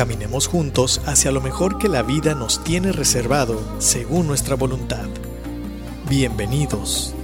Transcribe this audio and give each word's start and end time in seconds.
Caminemos 0.00 0.46
juntos 0.46 1.02
hacia 1.04 1.30
lo 1.30 1.42
mejor 1.42 1.76
que 1.76 1.86
la 1.86 2.02
vida 2.02 2.34
nos 2.34 2.64
tiene 2.64 2.90
reservado 2.90 3.60
según 3.82 4.26
nuestra 4.26 4.54
voluntad. 4.54 5.06
Bienvenidos. 6.08 7.14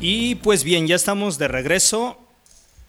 Y 0.00 0.36
pues 0.36 0.64
bien, 0.64 0.86
ya 0.86 0.96
estamos 0.96 1.36
de 1.36 1.48
regreso 1.48 2.16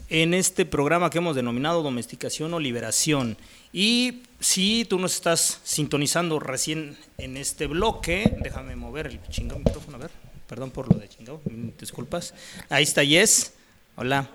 en 0.08 0.34
este 0.34 0.66
programa 0.66 1.10
que 1.10 1.18
hemos 1.18 1.36
denominado 1.36 1.84
Domesticación 1.84 2.54
o 2.54 2.62
Liberación. 2.62 3.36
Y 3.74 4.24
si 4.40 4.86
tú 4.86 5.00
nos 5.00 5.16
estás 5.16 5.60
sintonizando 5.66 6.40
recién 6.40 6.98
en 7.18 7.36
este 7.36 7.68
bloque, 7.68 8.38
déjame 8.42 8.78
mover 8.78 9.08
el 9.08 9.22
chingado 9.28 9.60
micrófono, 9.60 9.98
a 9.98 10.00
ver, 10.00 10.12
perdón 10.48 10.72
por 10.72 10.94
lo 10.94 10.98
de 10.98 11.10
chingado, 11.10 11.42
disculpas. 11.78 12.34
Ahí 12.70 12.84
está 12.84 13.04
Yes, 13.04 13.52
hola. 13.98 14.30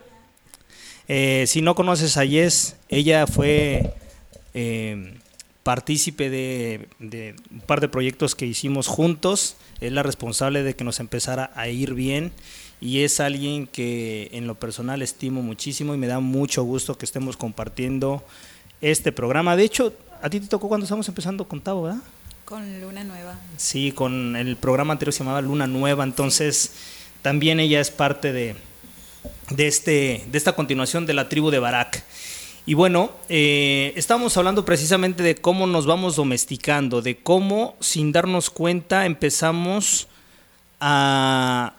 Eh, 1.09 1.45
si 1.47 1.63
no 1.63 1.75
conoces 1.75 2.17
a 2.17 2.25
Yes, 2.25 2.77
ella 2.89 3.27
fue 3.27 3.95
eh, 4.55 5.15
partícipe 5.63 6.31
de, 6.31 6.89
de, 6.99 7.37
un 7.51 7.61
par 7.61 7.81
de 7.81 7.89
proyectos 7.89 8.35
que 8.35 8.47
hicimos 8.47 8.87
juntos, 8.89 9.57
es 9.81 9.93
la 9.93 10.03
responsable 10.03 10.63
de 10.63 10.75
que 10.75 10.85
nos 10.85 11.01
empezara 11.01 11.51
a 11.55 11.69
ir 11.69 11.95
bien 11.95 12.33
y 12.81 13.03
es 13.03 13.21
alguien 13.21 13.67
que 13.67 14.29
en 14.33 14.47
lo 14.47 14.55
personal 14.55 15.03
estimo 15.03 15.43
muchísimo 15.43 15.95
y 15.95 15.99
me 15.99 16.07
da 16.07 16.21
mucho 16.21 16.63
gusto 16.65 16.99
que 16.99 17.05
estemos 17.05 17.37
compartiendo 17.37 18.23
este 18.81 19.13
programa. 19.13 19.57
De 19.57 19.65
hecho, 19.65 19.93
a 20.23 20.31
ti 20.31 20.41
te 20.41 20.47
tocó 20.47 20.69
cuando 20.69 20.85
estamos 20.85 21.09
empezando 21.09 21.47
con 21.49 21.61
Tavo, 21.61 21.83
¿verdad? 21.83 22.01
Con 22.45 22.81
Luna 22.81 23.03
Nueva. 23.05 23.39
Sí, 23.57 23.93
con 23.93 24.37
el 24.37 24.57
programa 24.57 24.93
anterior 24.93 25.13
se 25.13 25.21
llamaba 25.21 25.41
Luna 25.41 25.67
Nueva, 25.67 26.05
entonces 26.05 26.73
también 27.23 27.59
ella 27.61 27.81
es 27.81 27.91
parte 27.91 28.33
de, 28.33 28.55
de, 29.51 29.67
este, 29.67 30.25
de 30.31 30.39
esta 30.39 30.55
continuación 30.55 31.07
de 31.07 31.15
la 31.15 31.29
tribu 31.29 31.51
de 31.51 31.59
Barak. 31.59 32.05
Y 32.69 32.75
bueno, 32.75 33.13
eh, 33.29 33.93
estamos 33.95 34.37
hablando 34.37 34.65
precisamente 34.65 35.23
de 35.23 35.37
cómo 35.37 35.69
nos 35.69 35.87
vamos 35.87 36.17
domesticando, 36.17 37.01
de 37.01 37.17
cómo 37.17 37.77
sin 37.79 38.11
darnos 38.11 38.51
cuenta 38.51 39.07
empezamos 39.07 40.09
a 40.81 41.75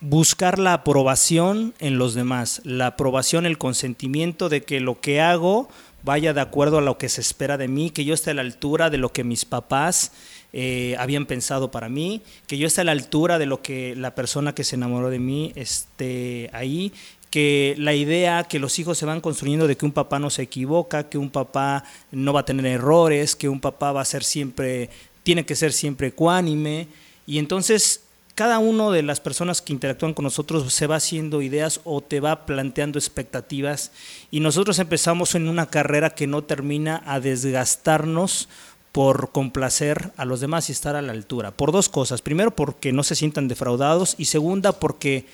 buscar 0.00 0.58
la 0.58 0.74
aprobación 0.74 1.74
en 1.78 1.98
los 1.98 2.14
demás, 2.14 2.60
la 2.64 2.88
aprobación, 2.88 3.46
el 3.46 3.56
consentimiento 3.56 4.50
de 4.50 4.62
que 4.62 4.80
lo 4.80 5.00
que 5.00 5.20
hago 5.22 5.68
vaya 6.02 6.34
de 6.34 6.40
acuerdo 6.40 6.78
a 6.78 6.82
lo 6.82 6.98
que 6.98 7.08
se 7.08 7.20
espera 7.20 7.56
de 7.56 7.68
mí, 7.68 7.90
que 7.90 8.04
yo 8.04 8.14
esté 8.14 8.30
a 8.30 8.34
la 8.34 8.42
altura 8.42 8.90
de 8.90 8.98
lo 8.98 9.12
que 9.12 9.24
mis 9.24 9.44
papás 9.44 10.12
eh, 10.52 10.96
habían 10.98 11.26
pensado 11.26 11.70
para 11.70 11.88
mí, 11.88 12.22
que 12.46 12.58
yo 12.58 12.66
esté 12.66 12.80
a 12.80 12.84
la 12.84 12.92
altura 12.92 13.38
de 13.38 13.46
lo 13.46 13.60
que 13.60 13.94
la 13.96 14.14
persona 14.14 14.54
que 14.54 14.64
se 14.64 14.76
enamoró 14.76 15.10
de 15.10 15.18
mí 15.18 15.52
esté 15.56 16.50
ahí, 16.52 16.92
que 17.30 17.74
la 17.78 17.94
idea 17.94 18.44
que 18.44 18.58
los 18.58 18.78
hijos 18.78 18.96
se 18.96 19.06
van 19.06 19.20
construyendo 19.20 19.66
de 19.66 19.76
que 19.76 19.84
un 19.84 19.92
papá 19.92 20.18
no 20.18 20.30
se 20.30 20.42
equivoca, 20.42 21.08
que 21.08 21.18
un 21.18 21.30
papá 21.30 21.84
no 22.10 22.32
va 22.32 22.40
a 22.40 22.44
tener 22.44 22.66
errores, 22.66 23.36
que 23.36 23.48
un 23.48 23.60
papá 23.60 23.92
va 23.92 24.00
a 24.00 24.06
ser 24.06 24.24
siempre, 24.24 24.90
tiene 25.22 25.44
que 25.44 25.54
ser 25.54 25.72
siempre 25.72 26.08
ecuánime. 26.08 26.88
Y 27.26 27.38
entonces 27.38 28.02
cada 28.38 28.60
uno 28.60 28.92
de 28.92 29.02
las 29.02 29.18
personas 29.18 29.60
que 29.60 29.72
interactúan 29.72 30.14
con 30.14 30.22
nosotros 30.22 30.72
se 30.72 30.86
va 30.86 30.94
haciendo 30.94 31.42
ideas 31.42 31.80
o 31.82 32.00
te 32.00 32.20
va 32.20 32.46
planteando 32.46 32.96
expectativas 32.96 33.90
y 34.30 34.38
nosotros 34.38 34.78
empezamos 34.78 35.34
en 35.34 35.48
una 35.48 35.66
carrera 35.66 36.10
que 36.10 36.28
no 36.28 36.44
termina 36.44 37.02
a 37.04 37.18
desgastarnos 37.18 38.48
por 38.92 39.30
complacer 39.30 40.12
a 40.16 40.24
los 40.24 40.40
demás 40.40 40.68
y 40.68 40.72
estar 40.72 40.96
a 40.96 41.02
la 41.02 41.12
altura. 41.12 41.50
Por 41.50 41.72
dos 41.72 41.88
cosas. 41.88 42.22
Primero, 42.22 42.50
porque 42.50 42.92
no 42.92 43.02
se 43.02 43.14
sientan 43.14 43.48
defraudados 43.48 44.14
y 44.18 44.26
segunda, 44.26 44.72
porque 44.72 45.26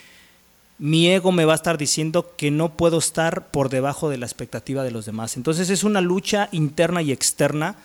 mi 0.79 1.09
ego 1.09 1.33
me 1.33 1.45
va 1.45 1.53
a 1.53 1.57
estar 1.57 1.79
diciendo 1.79 2.35
que 2.37 2.51
no 2.51 2.77
puedo 2.77 2.99
estar 2.99 3.49
por 3.49 3.69
debajo 3.69 4.11
de 4.11 4.19
la 4.19 4.27
expectativa 4.27 4.83
de 4.83 4.91
los 4.91 5.07
demás. 5.07 5.37
Entonces 5.37 5.71
es 5.71 5.85
una 5.85 6.01
lucha 6.01 6.49
interna 6.53 7.01
y 7.03 7.13
externa 7.13 7.77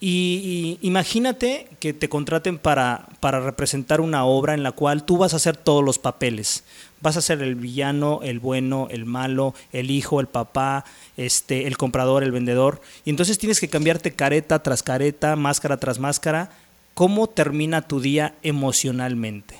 y, 0.00 0.78
imagínate 0.82 1.68
que 1.80 1.92
te 1.92 2.08
contraten 2.08 2.58
para, 2.58 3.06
para 3.20 3.40
representar 3.40 4.00
una 4.00 4.24
obra 4.24 4.54
en 4.54 4.62
la 4.62 4.72
cual 4.72 5.04
tú 5.04 5.16
vas 5.18 5.32
a 5.32 5.36
hacer 5.36 5.56
todos 5.56 5.84
los 5.84 5.98
papeles. 5.98 6.64
Vas 7.04 7.18
a 7.18 7.20
ser 7.20 7.42
el 7.42 7.54
villano, 7.54 8.20
el 8.22 8.40
bueno, 8.40 8.88
el 8.90 9.04
malo, 9.04 9.54
el 9.72 9.90
hijo, 9.90 10.20
el 10.20 10.26
papá, 10.26 10.86
este, 11.18 11.66
el 11.66 11.76
comprador, 11.76 12.24
el 12.24 12.32
vendedor. 12.32 12.80
Y 13.04 13.10
entonces 13.10 13.36
tienes 13.36 13.60
que 13.60 13.68
cambiarte 13.68 14.14
careta 14.14 14.62
tras 14.62 14.82
careta, 14.82 15.36
máscara 15.36 15.76
tras 15.76 15.98
máscara. 15.98 16.50
¿Cómo 16.94 17.28
termina 17.28 17.82
tu 17.82 18.00
día 18.00 18.34
emocionalmente? 18.42 19.54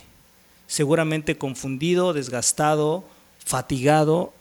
Seguramente 0.67 1.37
confundido, 1.37 2.15
desgastado, 2.15 3.05
fatigado. 3.45 4.33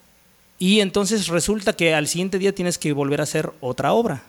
Y 0.57 0.79
entonces 0.79 1.27
resulta 1.27 1.73
que 1.73 1.93
al 1.93 2.07
siguiente 2.07 2.39
día 2.39 2.55
tienes 2.55 2.77
que 2.77 2.93
volver 2.93 3.19
a 3.19 3.23
hacer 3.23 3.51
otra 3.59 3.91
obra 3.91 4.23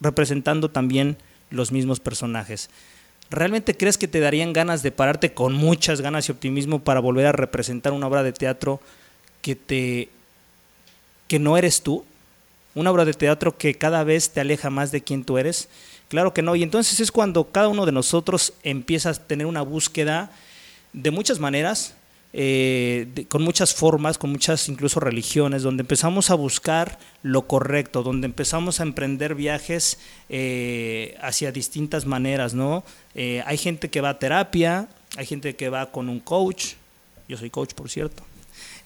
representando 0.00 0.70
también 0.70 1.16
los 1.50 1.72
mismos 1.72 1.98
personajes. 1.98 2.70
¿Realmente 3.30 3.76
crees 3.76 3.98
que 3.98 4.08
te 4.08 4.20
darían 4.20 4.52
ganas 4.52 4.82
de 4.82 4.92
pararte 4.92 5.32
con 5.32 5.54
muchas 5.54 6.00
ganas 6.00 6.28
y 6.28 6.32
optimismo 6.32 6.80
para 6.80 7.00
volver 7.00 7.26
a 7.26 7.32
representar 7.32 7.92
una 7.92 8.06
obra 8.06 8.22
de 8.22 8.32
teatro 8.32 8.80
que 9.42 9.56
te 9.56 10.08
que 11.26 11.38
no 11.38 11.56
eres 11.56 11.82
tú? 11.82 12.04
Una 12.74 12.90
obra 12.90 13.04
de 13.04 13.14
teatro 13.14 13.56
que 13.56 13.74
cada 13.74 14.04
vez 14.04 14.30
te 14.30 14.40
aleja 14.40 14.68
más 14.70 14.90
de 14.90 15.02
quien 15.02 15.24
tú 15.24 15.38
eres? 15.38 15.68
Claro 16.08 16.34
que 16.34 16.42
no. 16.42 16.54
Y 16.54 16.62
entonces 16.62 17.00
es 17.00 17.10
cuando 17.10 17.50
cada 17.50 17.68
uno 17.68 17.86
de 17.86 17.92
nosotros 17.92 18.52
empieza 18.62 19.10
a 19.10 19.14
tener 19.14 19.46
una 19.46 19.62
búsqueda 19.62 20.30
de 20.92 21.10
muchas 21.10 21.38
maneras, 21.38 21.94
eh, 22.36 23.26
con 23.28 23.42
muchas 23.42 23.74
formas, 23.74 24.18
con 24.18 24.30
muchas 24.30 24.68
incluso 24.68 24.98
religiones, 24.98 25.62
donde 25.62 25.82
empezamos 25.82 26.30
a 26.30 26.34
buscar 26.34 26.98
lo 27.22 27.46
correcto, 27.46 28.02
donde 28.02 28.26
empezamos 28.26 28.80
a 28.80 28.82
emprender 28.82 29.36
viajes 29.36 30.00
eh, 30.28 31.16
hacia 31.20 31.52
distintas 31.52 32.06
maneras, 32.06 32.52
¿no? 32.52 32.82
Eh, 33.14 33.44
hay 33.46 33.56
gente 33.56 33.88
que 33.88 34.00
va 34.00 34.08
a 34.08 34.18
terapia, 34.18 34.88
hay 35.16 35.26
gente 35.26 35.54
que 35.54 35.68
va 35.68 35.92
con 35.92 36.08
un 36.08 36.18
coach, 36.18 36.72
yo 37.28 37.36
soy 37.36 37.50
coach 37.50 37.72
por 37.74 37.88
cierto, 37.88 38.24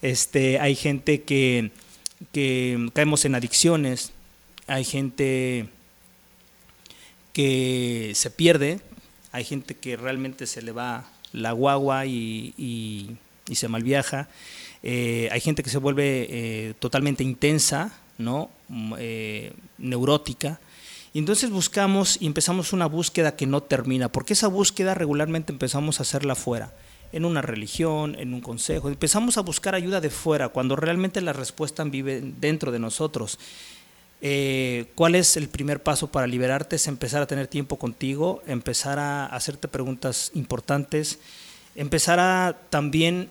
este, 0.03 0.59
hay 0.59 0.75
gente 0.75 1.23
que, 1.23 1.71
que 2.31 2.91
caemos 2.93 3.25
en 3.25 3.33
adicciones, 3.33 4.11
hay 4.67 4.83
gente 4.83 5.69
que 7.33 8.11
se 8.13 8.29
pierde, 8.29 8.79
hay 9.31 9.43
gente 9.43 9.73
que 9.73 9.97
realmente 9.97 10.45
se 10.45 10.61
le 10.61 10.71
va 10.71 11.09
la 11.33 11.51
guagua 11.51 12.05
y 12.05 12.53
y 12.55 13.17
se 13.55 13.67
malviaja. 13.67 14.27
Eh, 14.81 15.29
hay 15.31 15.41
gente 15.41 15.63
que 15.63 15.69
se 15.69 15.77
vuelve 15.77 16.27
eh, 16.29 16.73
totalmente 16.79 17.23
intensa, 17.23 17.93
¿no? 18.17 18.49
Mm, 18.69 18.93
eh, 18.97 19.53
neurótica. 19.77 20.59
Y 21.13 21.19
entonces 21.19 21.49
buscamos 21.49 22.17
y 22.21 22.27
empezamos 22.27 22.71
una 22.71 22.85
búsqueda 22.85 23.35
que 23.35 23.47
no 23.47 23.61
termina, 23.61 24.09
porque 24.09 24.33
esa 24.33 24.47
búsqueda 24.47 24.93
regularmente 24.93 25.51
empezamos 25.51 25.99
a 25.99 26.03
hacerla 26.03 26.35
fuera, 26.35 26.71
en 27.11 27.25
una 27.25 27.41
religión, 27.41 28.15
en 28.19 28.33
un 28.33 28.41
consejo. 28.41 28.89
Empezamos 28.89 29.37
a 29.37 29.41
buscar 29.41 29.73
ayuda 29.73 30.01
de 30.01 30.11
fuera, 30.11 30.49
cuando 30.49 30.75
realmente 30.75 31.19
la 31.21 31.33
respuesta 31.33 31.83
vive 31.83 32.21
dentro 32.39 32.71
de 32.71 32.79
nosotros. 32.79 33.39
¿Cuál 34.95 35.15
es 35.15 35.35
el 35.35 35.47
primer 35.47 35.81
paso 35.81 36.11
para 36.11 36.27
liberarte? 36.27 36.75
Es 36.75 36.87
empezar 36.87 37.23
a 37.23 37.25
tener 37.25 37.47
tiempo 37.47 37.77
contigo, 37.77 38.43
empezar 38.45 38.99
a 38.99 39.25
hacerte 39.25 39.67
preguntas 39.67 40.29
importantes, 40.35 41.19
empezar 41.73 42.19
a 42.19 42.55
también 42.69 43.29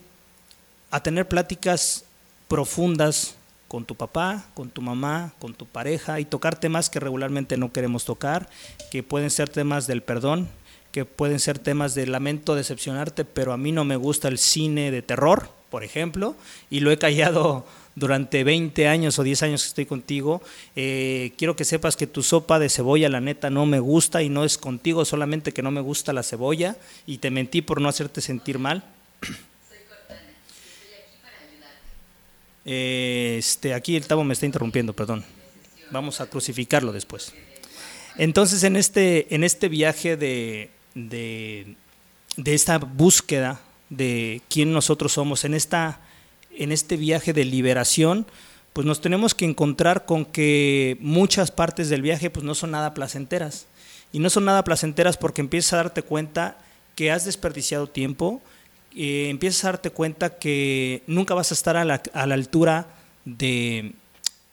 a 0.90 1.02
tener 1.02 1.28
pláticas 1.28 2.04
profundas 2.48 3.36
con 3.68 3.84
tu 3.84 3.94
papá, 3.94 4.46
con 4.54 4.70
tu 4.70 4.80
mamá, 4.80 5.34
con 5.38 5.54
tu 5.54 5.66
pareja 5.66 6.20
y 6.20 6.24
tocar 6.24 6.58
temas 6.58 6.88
que 6.88 7.00
regularmente 7.00 7.58
no 7.58 7.72
queremos 7.72 8.04
tocar, 8.04 8.48
que 8.90 9.02
pueden 9.02 9.30
ser 9.30 9.50
temas 9.50 9.86
del 9.86 10.02
perdón, 10.02 10.48
que 10.90 11.04
pueden 11.04 11.38
ser 11.38 11.58
temas 11.58 11.94
de 11.94 12.06
lamento 12.06 12.54
decepcionarte, 12.54 13.26
pero 13.26 13.52
a 13.52 13.58
mí 13.58 13.72
no 13.72 13.84
me 13.84 13.96
gusta 13.96 14.28
el 14.28 14.38
cine 14.38 14.90
de 14.90 15.02
terror, 15.02 15.50
por 15.70 15.84
ejemplo, 15.84 16.34
y 16.70 16.80
lo 16.80 16.90
he 16.90 16.98
callado 16.98 17.66
durante 17.94 18.42
20 18.42 18.88
años 18.88 19.18
o 19.18 19.22
10 19.22 19.42
años 19.42 19.62
que 19.62 19.68
estoy 19.68 19.86
contigo. 19.86 20.40
Eh, 20.76 21.32
quiero 21.36 21.56
que 21.56 21.66
sepas 21.66 21.96
que 21.96 22.06
tu 22.06 22.22
sopa 22.22 22.58
de 22.58 22.70
cebolla, 22.70 23.10
la 23.10 23.20
neta, 23.20 23.50
no 23.50 23.66
me 23.66 23.80
gusta 23.80 24.22
y 24.22 24.30
no 24.30 24.44
es 24.44 24.56
contigo, 24.56 25.04
solamente 25.04 25.52
que 25.52 25.62
no 25.62 25.70
me 25.70 25.82
gusta 25.82 26.14
la 26.14 26.22
cebolla 26.22 26.76
y 27.06 27.18
te 27.18 27.30
mentí 27.30 27.60
por 27.60 27.82
no 27.82 27.88
hacerte 27.90 28.22
sentir 28.22 28.58
mal. 28.58 28.82
Este, 32.70 33.72
aquí 33.72 33.96
el 33.96 34.06
Tavo 34.06 34.24
me 34.24 34.34
está 34.34 34.44
interrumpiendo, 34.46 34.92
perdón. 34.92 35.24
vamos 35.90 36.20
a 36.20 36.26
crucificarlo 36.26 36.92
después. 36.92 37.32
Entonces, 38.16 38.62
en 38.64 38.76
este, 38.76 39.32
en 39.34 39.42
este 39.42 39.68
viaje 39.68 40.16
de, 40.16 40.70
de, 40.94 41.76
de 42.36 42.54
esta 42.54 42.78
búsqueda 42.78 43.60
de 43.88 44.42
quién 44.50 44.72
nosotros 44.72 45.12
somos, 45.12 45.44
en, 45.44 45.54
esta, 45.54 46.00
en 46.54 46.72
este 46.72 46.96
viaje 46.96 47.32
de 47.32 47.44
liberación, 47.44 48.26
pues 48.72 48.86
nos 48.86 49.00
tenemos 49.00 49.34
que 49.34 49.44
encontrar 49.44 50.04
con 50.04 50.24
que 50.24 50.98
muchas 51.00 51.50
partes 51.50 51.88
del 51.88 52.02
viaje 52.02 52.28
pues 52.28 52.44
no 52.44 52.54
son 52.54 52.72
nada 52.72 52.92
placenteras. 52.92 53.66
Y 54.12 54.18
no 54.18 54.30
son 54.30 54.44
nada 54.44 54.64
placenteras 54.64 55.16
porque 55.16 55.40
empiezas 55.40 55.72
a 55.72 55.76
darte 55.78 56.02
cuenta 56.02 56.58
que 56.96 57.10
has 57.10 57.24
desperdiciado 57.24 57.86
tiempo, 57.86 58.42
eh, 58.96 59.28
empiezas 59.28 59.64
a 59.64 59.68
darte 59.68 59.90
cuenta 59.90 60.38
que 60.38 61.02
nunca 61.06 61.34
vas 61.34 61.50
a 61.50 61.54
estar 61.54 61.76
a 61.76 61.84
la, 61.84 62.02
a 62.12 62.26
la 62.26 62.34
altura 62.34 62.86
de, 63.24 63.92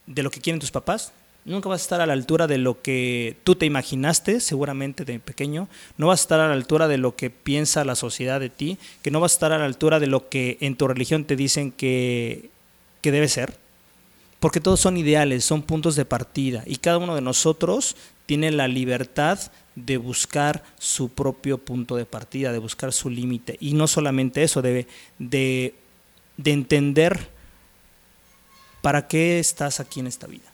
de 0.06 0.22
lo 0.22 0.30
que 0.30 0.40
quieren 0.40 0.60
tus 0.60 0.70
papás, 0.70 1.12
nunca 1.46 1.68
vas 1.68 1.80
a 1.80 1.84
estar 1.84 2.00
a 2.00 2.06
la 2.06 2.12
altura 2.12 2.46
de 2.46 2.58
lo 2.58 2.82
que 2.82 3.36
tú 3.44 3.54
te 3.54 3.66
imaginaste, 3.66 4.40
seguramente 4.40 5.04
de 5.04 5.18
pequeño, 5.20 5.68
no 5.96 6.08
vas 6.08 6.20
a 6.20 6.22
estar 6.22 6.40
a 6.40 6.48
la 6.48 6.54
altura 6.54 6.88
de 6.88 6.98
lo 6.98 7.14
que 7.16 7.30
piensa 7.30 7.84
la 7.84 7.94
sociedad 7.94 8.40
de 8.40 8.50
ti, 8.50 8.78
que 9.02 9.10
no 9.10 9.20
vas 9.20 9.32
a 9.32 9.36
estar 9.36 9.52
a 9.52 9.58
la 9.58 9.64
altura 9.64 10.00
de 10.00 10.08
lo 10.08 10.28
que 10.28 10.58
en 10.60 10.76
tu 10.76 10.88
religión 10.88 11.24
te 11.24 11.36
dicen 11.36 11.70
que, 11.70 12.50
que 13.00 13.12
debe 13.12 13.28
ser, 13.28 13.56
porque 14.40 14.60
todos 14.60 14.80
son 14.80 14.96
ideales, 14.96 15.44
son 15.44 15.62
puntos 15.62 15.96
de 15.96 16.04
partida. 16.04 16.62
Y 16.66 16.76
cada 16.76 16.98
uno 16.98 17.14
de 17.14 17.22
nosotros 17.22 17.96
tiene 18.26 18.50
la 18.50 18.68
libertad 18.68 19.38
de 19.76 19.96
buscar 19.96 20.64
su 20.78 21.10
propio 21.10 21.58
punto 21.58 21.96
de 21.96 22.06
partida, 22.06 22.52
de 22.52 22.58
buscar 22.58 22.92
su 22.92 23.08
límite. 23.08 23.56
Y 23.60 23.74
no 23.74 23.86
solamente 23.86 24.42
eso, 24.42 24.62
de, 24.62 24.86
de, 25.18 25.74
de 26.36 26.52
entender 26.52 27.28
para 28.82 29.06
qué 29.08 29.38
estás 29.38 29.80
aquí 29.80 30.00
en 30.00 30.06
esta 30.06 30.26
vida. 30.26 30.44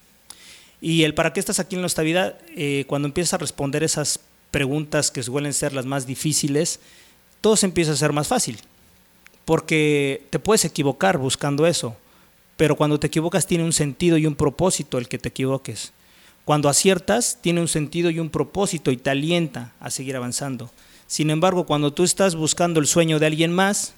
Y 0.81 1.05
el 1.05 1.15
para 1.15 1.33
qué 1.33 1.41
estás 1.41 1.61
aquí 1.61 1.77
en 1.77 1.85
esta 1.85 2.03
vida, 2.03 2.39
eh, 2.57 2.85
cuando 2.89 3.07
empiezas 3.07 3.35
a 3.35 3.39
responder 3.39 3.85
esas 3.85 4.21
preguntas 4.51 5.11
que 5.11 5.23
suelen 5.23 5.55
ser 5.55 5.73
las 5.73 5.87
más 5.87 6.07
difíciles, 6.07 6.81
todo 7.41 7.57
se 7.57 7.67
empieza 7.67 7.93
a 7.93 7.97
ser 7.97 8.13
más 8.13 8.29
fácil. 8.29 8.59
Porque 9.45 10.25
te 10.31 10.39
puedes 10.39 10.65
equivocar 10.65 11.19
buscando 11.19 11.67
eso, 11.67 11.97
pero 12.57 12.77
cuando 12.77 12.99
te 12.99 13.07
equivocas 13.07 13.47
tiene 13.47 13.65
un 13.65 13.73
sentido 13.73 14.17
y 14.19 14.27
un 14.27 14.35
propósito 14.35 14.99
el 14.99 15.09
que 15.09 15.19
te 15.19 15.29
equivoques. 15.29 15.93
Cuando 16.45 16.69
aciertas 16.69 17.39
tiene 17.41 17.61
un 17.61 17.69
sentido 17.69 18.11
y 18.11 18.19
un 18.19 18.31
propósito 18.31 18.91
y 18.91 18.97
te 18.97 19.11
alienta 19.11 19.73
a 19.81 19.91
seguir 19.91 20.17
avanzando. 20.17 20.71
Sin 21.07 21.31
embargo, 21.31 21.67
cuando 21.67 21.93
tú 21.93 22.05
estás 22.05 22.35
buscando 22.35 22.81
el 22.81 22.87
sueño 22.87 23.19
de 23.19 23.27
alguien 23.27 23.53
más, 23.53 23.95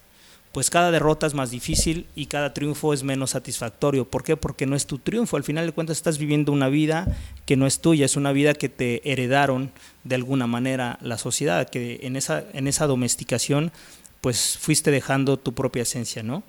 pues 0.55 0.71
cada 0.71 0.93
derrota 0.93 1.27
es 1.27 1.35
más 1.35 1.51
difícil 1.51 2.07
y 2.15 2.27
cada 2.27 2.55
triunfo 2.55 2.95
es 2.95 3.03
menos 3.03 3.31
satisfactorio. 3.31 4.09
¿Por 4.09 4.23
qué? 4.23 4.37
Porque 4.37 4.67
no 4.67 4.77
es 4.77 4.87
tu 4.87 4.99
triunfo. 4.99 5.37
Al 5.37 5.43
final 5.43 5.67
de 5.67 5.73
cuentas 5.73 5.97
estás 5.97 6.19
viviendo 6.19 6.53
una 6.53 6.69
vida 6.69 7.09
que 7.45 7.57
no 7.57 7.67
es 7.67 7.81
tuya, 7.81 8.05
es 8.05 8.15
una 8.15 8.31
vida 8.31 8.55
que 8.55 8.69
te 8.69 9.11
heredaron 9.11 9.73
de 10.05 10.15
alguna 10.15 10.47
manera 10.47 10.99
la 11.03 11.19
sociedad, 11.19 11.69
que 11.69 11.99
en 12.03 12.15
esa, 12.15 12.45
en 12.53 12.69
esa 12.69 12.87
domesticación 12.87 13.73
pues 14.21 14.57
fuiste 14.57 14.93
dejando 14.93 15.39
tu 15.39 15.55
propia 15.55 15.83
esencia, 15.83 16.23
¿no? 16.23 16.45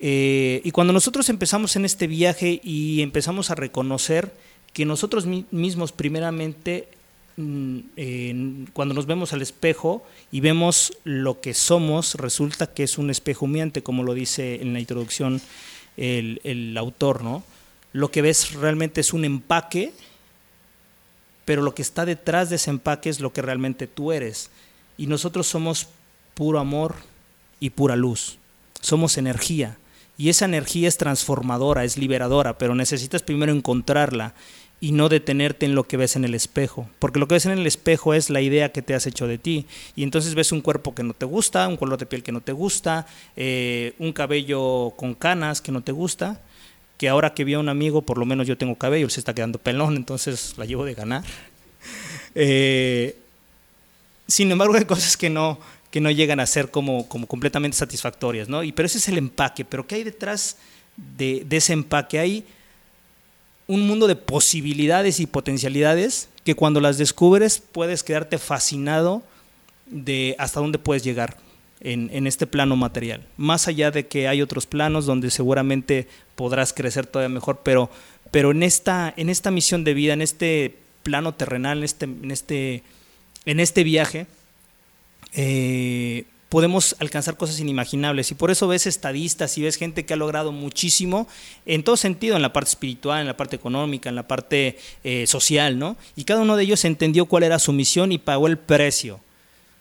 Eh, 0.00 0.60
y 0.64 0.70
cuando 0.70 0.92
nosotros 0.92 1.28
empezamos 1.28 1.76
en 1.76 1.84
este 1.84 2.06
viaje 2.06 2.60
y 2.62 3.00
empezamos 3.00 3.50
a 3.50 3.54
reconocer 3.54 4.34
que 4.72 4.84
nosotros 4.84 5.26
mismos 5.26 5.92
primeramente 5.92 6.88
Mm, 7.40 8.64
cuando 8.72 8.94
nos 8.94 9.06
vemos 9.06 9.32
al 9.32 9.40
espejo 9.40 10.04
y 10.30 10.40
vemos 10.40 10.92
lo 11.04 11.40
que 11.40 11.54
somos, 11.54 12.14
resulta 12.16 12.66
que 12.66 12.82
es 12.82 12.98
un 12.98 13.08
espejo 13.08 13.46
humeante, 13.46 13.82
como 13.82 14.02
lo 14.02 14.14
dice 14.14 14.60
en 14.60 14.72
la 14.72 14.80
introducción 14.80 15.40
el, 15.96 16.40
el 16.44 16.76
autor, 16.76 17.22
¿no? 17.22 17.42
Lo 17.92 18.10
que 18.10 18.22
ves 18.22 18.52
realmente 18.54 19.00
es 19.00 19.12
un 19.12 19.24
empaque, 19.24 19.92
pero 21.44 21.62
lo 21.62 21.74
que 21.74 21.82
está 21.82 22.04
detrás 22.04 22.50
de 22.50 22.56
ese 22.56 22.70
empaque 22.70 23.08
es 23.08 23.20
lo 23.20 23.32
que 23.32 23.42
realmente 23.42 23.86
tú 23.86 24.12
eres. 24.12 24.50
Y 24.98 25.06
nosotros 25.06 25.46
somos 25.46 25.88
puro 26.34 26.58
amor 26.58 26.96
y 27.58 27.70
pura 27.70 27.96
luz. 27.96 28.38
Somos 28.80 29.16
energía. 29.18 29.78
Y 30.20 30.28
esa 30.28 30.44
energía 30.44 30.86
es 30.86 30.98
transformadora, 30.98 31.82
es 31.82 31.96
liberadora, 31.96 32.58
pero 32.58 32.74
necesitas 32.74 33.22
primero 33.22 33.52
encontrarla 33.52 34.34
y 34.78 34.92
no 34.92 35.08
detenerte 35.08 35.64
en 35.64 35.74
lo 35.74 35.84
que 35.84 35.96
ves 35.96 36.14
en 36.14 36.26
el 36.26 36.34
espejo, 36.34 36.90
porque 36.98 37.18
lo 37.18 37.26
que 37.26 37.36
ves 37.36 37.46
en 37.46 37.52
el 37.52 37.66
espejo 37.66 38.12
es 38.12 38.28
la 38.28 38.42
idea 38.42 38.70
que 38.70 38.82
te 38.82 38.92
has 38.92 39.06
hecho 39.06 39.26
de 39.26 39.38
ti, 39.38 39.64
y 39.96 40.02
entonces 40.02 40.34
ves 40.34 40.52
un 40.52 40.60
cuerpo 40.60 40.94
que 40.94 41.02
no 41.02 41.14
te 41.14 41.24
gusta, 41.24 41.66
un 41.68 41.78
color 41.78 41.98
de 41.98 42.04
piel 42.04 42.22
que 42.22 42.32
no 42.32 42.42
te 42.42 42.52
gusta, 42.52 43.06
eh, 43.34 43.94
un 43.98 44.12
cabello 44.12 44.92
con 44.94 45.14
canas 45.14 45.62
que 45.62 45.72
no 45.72 45.80
te 45.80 45.92
gusta, 45.92 46.42
que 46.98 47.08
ahora 47.08 47.32
que 47.32 47.44
vi 47.44 47.54
a 47.54 47.58
un 47.58 47.70
amigo, 47.70 48.02
por 48.02 48.18
lo 48.18 48.26
menos 48.26 48.46
yo 48.46 48.58
tengo 48.58 48.74
cabello, 48.74 49.06
él 49.06 49.10
se 49.10 49.20
está 49.20 49.34
quedando 49.34 49.58
pelón, 49.58 49.96
entonces 49.96 50.52
la 50.58 50.66
llevo 50.66 50.84
de 50.84 50.92
ganar. 50.92 51.24
Eh, 52.36 53.16
sin 54.28 54.52
embargo, 54.52 54.76
hay 54.76 54.84
cosas 54.84 55.16
que 55.16 55.28
no, 55.28 55.58
que 55.90 56.00
no 56.00 56.10
llegan 56.10 56.40
a 56.40 56.46
ser 56.46 56.70
como, 56.70 57.08
como 57.08 57.26
completamente 57.26 57.76
satisfactorias, 57.76 58.48
¿no? 58.48 58.62
Y, 58.62 58.72
pero 58.72 58.86
ese 58.86 58.98
es 58.98 59.08
el 59.08 59.18
empaque, 59.18 59.64
pero 59.64 59.86
¿qué 59.86 59.96
hay 59.96 60.04
detrás 60.04 60.56
de, 60.96 61.44
de 61.46 61.56
ese 61.56 61.72
empaque? 61.72 62.18
Hay 62.18 62.44
un 63.66 63.86
mundo 63.86 64.06
de 64.06 64.16
posibilidades 64.16 65.20
y 65.20 65.26
potencialidades 65.26 66.28
que 66.44 66.54
cuando 66.54 66.80
las 66.80 66.98
descubres 66.98 67.62
puedes 67.72 68.02
quedarte 68.02 68.38
fascinado 68.38 69.22
de 69.86 70.34
hasta 70.38 70.60
dónde 70.60 70.78
puedes 70.78 71.04
llegar 71.04 71.36
en, 71.80 72.26
este 72.26 72.46
plano 72.46 72.76
material. 72.76 73.26
Más 73.36 73.68
allá 73.68 73.90
de 73.90 74.06
que 74.06 74.28
hay 74.28 74.42
otros 74.42 74.66
planos 74.66 75.06
donde 75.06 75.30
seguramente 75.30 76.08
podrás 76.34 76.72
crecer 76.72 77.06
todavía 77.06 77.34
mejor, 77.34 77.60
pero, 77.62 77.90
pero 78.30 78.50
en, 78.50 78.62
esta, 78.62 79.12
en 79.16 79.30
esta 79.30 79.50
misión 79.50 79.84
de 79.84 79.94
vida, 79.94 80.12
en 80.12 80.22
este 80.22 80.76
plano 81.02 81.34
terrenal, 81.34 81.78
en 81.78 81.84
este, 81.84 82.04
en 82.04 82.30
este, 82.30 82.82
en 83.46 83.60
este 83.60 83.84
viaje, 83.84 84.26
eh, 85.34 86.24
podemos 86.50 86.96
alcanzar 86.98 87.36
cosas 87.36 87.60
inimaginables. 87.60 88.30
Y 88.30 88.34
por 88.34 88.50
eso 88.50 88.68
ves 88.68 88.86
estadistas 88.86 89.56
y 89.56 89.62
ves 89.62 89.76
gente 89.76 90.04
que 90.04 90.14
ha 90.14 90.16
logrado 90.16 90.52
muchísimo 90.52 91.28
en 91.64 91.84
todo 91.84 91.96
sentido, 91.96 92.36
en 92.36 92.42
la 92.42 92.52
parte 92.52 92.70
espiritual, 92.70 93.20
en 93.20 93.26
la 93.26 93.36
parte 93.36 93.56
económica, 93.56 94.08
en 94.08 94.16
la 94.16 94.26
parte 94.26 94.76
eh, 95.04 95.26
social, 95.26 95.78
¿no? 95.78 95.96
Y 96.16 96.24
cada 96.24 96.42
uno 96.42 96.56
de 96.56 96.64
ellos 96.64 96.84
entendió 96.84 97.26
cuál 97.26 97.44
era 97.44 97.58
su 97.58 97.72
misión 97.72 98.12
y 98.12 98.18
pagó 98.18 98.48
el 98.48 98.58
precio, 98.58 99.20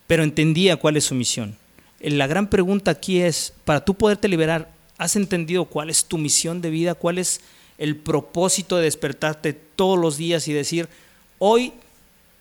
pero 0.08 0.24
entendía 0.24 0.78
cuál 0.78 0.96
es 0.96 1.06
su 1.06 1.16
misión. 1.16 1.58
La 2.02 2.28
gran 2.28 2.50
pregunta 2.50 2.92
aquí 2.92 3.20
es, 3.20 3.54
para 3.66 3.84
tú 3.84 3.96
poderte 3.96 4.28
liberar, 4.28 4.72
¿has 4.98 5.16
entendido 5.16 5.66
cuál 5.66 5.90
es 5.90 6.06
tu 6.06 6.18
misión 6.18 6.62
de 6.62 6.70
vida? 6.70 6.94
¿Cuál 6.94 7.18
es 7.18 7.42
el 7.80 7.96
propósito 7.96 8.78
de 8.78 8.84
despertarte 8.84 9.54
todos 9.54 9.98
los 9.98 10.18
días 10.18 10.48
y 10.48 10.54
decir, 10.54 10.88
hoy 11.40 11.74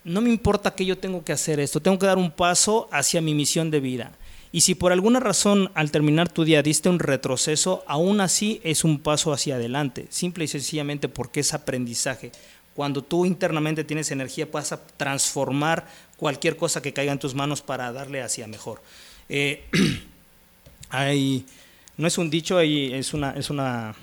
no 0.08 0.20
me 0.20 0.30
importa 0.30 0.74
que 0.74 0.86
yo 0.86 0.98
tengo 0.98 1.24
que 1.24 1.32
hacer 1.32 1.60
esto, 1.60 1.80
tengo 1.80 1.98
que 1.98 2.06
dar 2.06 2.18
un 2.18 2.30
paso 2.30 2.88
hacia 2.90 3.20
mi 3.20 3.34
misión 3.34 3.70
de 3.70 3.80
vida. 3.80 4.12
Y 4.50 4.62
si 4.62 4.74
por 4.74 4.92
alguna 4.92 5.20
razón 5.20 5.70
al 5.74 5.90
terminar 5.90 6.32
tu 6.32 6.44
día 6.44 6.62
diste 6.62 6.88
un 6.88 6.98
retroceso, 6.98 7.84
aún 7.86 8.20
así 8.20 8.60
es 8.64 8.82
un 8.82 8.98
paso 8.98 9.32
hacia 9.32 9.56
adelante, 9.56 10.06
simple 10.08 10.44
y 10.44 10.48
sencillamente 10.48 11.08
porque 11.08 11.40
es 11.40 11.52
aprendizaje. 11.52 12.32
Cuando 12.74 13.02
tú 13.02 13.26
internamente 13.26 13.84
tienes 13.84 14.10
energía, 14.10 14.48
vas 14.50 14.72
a 14.72 14.80
transformar 14.80 15.86
cualquier 16.16 16.56
cosa 16.56 16.80
que 16.80 16.92
caiga 16.92 17.12
en 17.12 17.18
tus 17.18 17.34
manos 17.34 17.60
para 17.60 17.92
darle 17.92 18.22
hacia 18.22 18.46
mejor. 18.46 18.80
Eh, 19.28 19.64
hay, 20.88 21.44
no 21.98 22.06
es 22.06 22.16
un 22.16 22.30
dicho, 22.30 22.58
es 22.60 23.12
una, 23.12 23.32
es 23.32 23.50
una, 23.50 23.94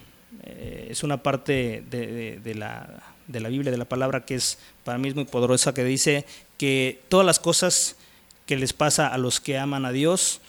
eh, 0.43 0.89
es 0.91 1.03
una 1.03 1.23
parte 1.23 1.83
de 1.89 2.55
la 2.55 3.14
de 3.27 3.39
la 3.39 3.49
Biblia, 3.49 3.71
de 3.71 3.77
la 3.77 3.85
palabra, 3.85 4.25
que 4.25 4.35
es 4.35 4.57
para 4.83 4.97
mí 4.97 5.13
muy 5.13 5.25
poderosa, 5.25 5.73
que 5.73 5.83
dice 5.83 6.25
que 6.57 7.01
todas 7.09 7.25
las 7.25 7.39
cosas 7.39 7.95
que 8.45 8.55
les 8.55 8.73
pasa 8.73 9.07
a 9.07 9.17
los 9.17 9.39
que 9.39 9.57
aman 9.57 9.85
a 9.85 9.91
Dios, 9.91 10.41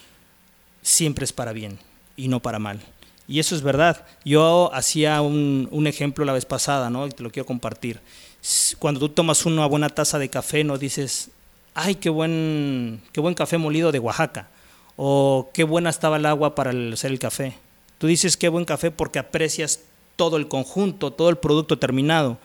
siempre 0.83 1.25
es 1.25 1.33
para 1.33 1.53
bien 1.53 1.79
y 2.17 2.29
no 2.29 2.41
para 2.41 2.59
mal. 2.59 2.81
Y 3.29 3.41
eso 3.41 3.57
es 3.57 3.63
verdad. 3.63 4.07
Yo 4.25 4.71
hacía 4.73 5.21
un, 5.21 5.69
un 5.73 5.87
ejemplo 5.87 6.25
la 6.25 6.33
vez 6.33 6.45
pasada, 6.45 6.91
¿no? 6.91 7.07
Y 7.07 7.11
te 7.11 7.23
lo 7.23 7.31
quiero 7.31 7.47
compartir. 7.47 8.01
Cuando 8.79 9.01
tú 9.01 9.09
tomas 9.09 9.45
una 9.47 9.67
buena 9.67 9.89
taza 9.89 10.19
de 10.19 10.29
café, 10.29 10.63
no 10.63 10.79
dices, 10.79 11.31
ay, 11.75 11.97
qué 11.97 12.09
buen, 12.09 13.03
qué 13.13 13.21
buen 13.21 13.35
café 13.35 13.59
molido 13.59 13.91
de 13.91 13.99
Oaxaca. 13.99 14.49
O 14.97 15.51
qué 15.53 15.65
buena 15.65 15.91
estaba 15.91 16.19
el 16.19 16.27
agua 16.27 16.55
para 16.55 16.71
hacer 16.93 17.11
el 17.11 17.19
café. 17.19 17.59
Tú 17.99 18.07
dices 18.07 18.37
qué 18.37 18.49
buen 18.49 18.65
café 18.65 18.91
porque 18.91 19.19
aprecias 19.19 19.81
todo 20.15 20.37
el 20.37 20.47
conjunto, 20.49 21.13
todo 21.13 21.29
el 21.29 21.37
producto 21.37 21.79
terminado 21.79 22.39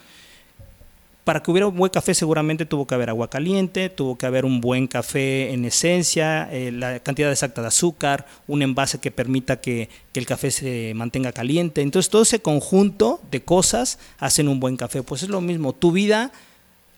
para 1.23 1.43
que 1.43 1.51
hubiera 1.51 1.67
un 1.67 1.75
buen 1.75 1.91
café 1.91 2.13
seguramente 2.13 2.65
tuvo 2.65 2.87
que 2.87 2.95
haber 2.95 3.09
agua 3.09 3.29
caliente, 3.29 3.89
tuvo 3.89 4.17
que 4.17 4.25
haber 4.25 4.43
un 4.43 4.59
buen 4.59 4.87
café 4.87 5.53
en 5.53 5.65
esencia, 5.65 6.49
eh, 6.51 6.71
la 6.71 6.99
cantidad 6.99 7.31
exacta 7.31 7.61
de 7.61 7.67
azúcar, 7.67 8.25
un 8.47 8.61
envase 8.63 8.99
que 8.99 9.11
permita 9.11 9.61
que, 9.61 9.89
que, 10.13 10.19
el 10.19 10.25
café 10.25 10.49
se 10.49 10.93
mantenga 10.95 11.31
caliente. 11.31 11.81
Entonces 11.81 12.09
todo 12.09 12.23
ese 12.23 12.41
conjunto 12.41 13.21
de 13.29 13.43
cosas 13.43 13.99
hacen 14.17 14.47
un 14.47 14.59
buen 14.59 14.77
café. 14.77 15.03
Pues 15.03 15.23
es 15.23 15.29
lo 15.29 15.41
mismo, 15.41 15.73
tu 15.73 15.91
vida 15.91 16.31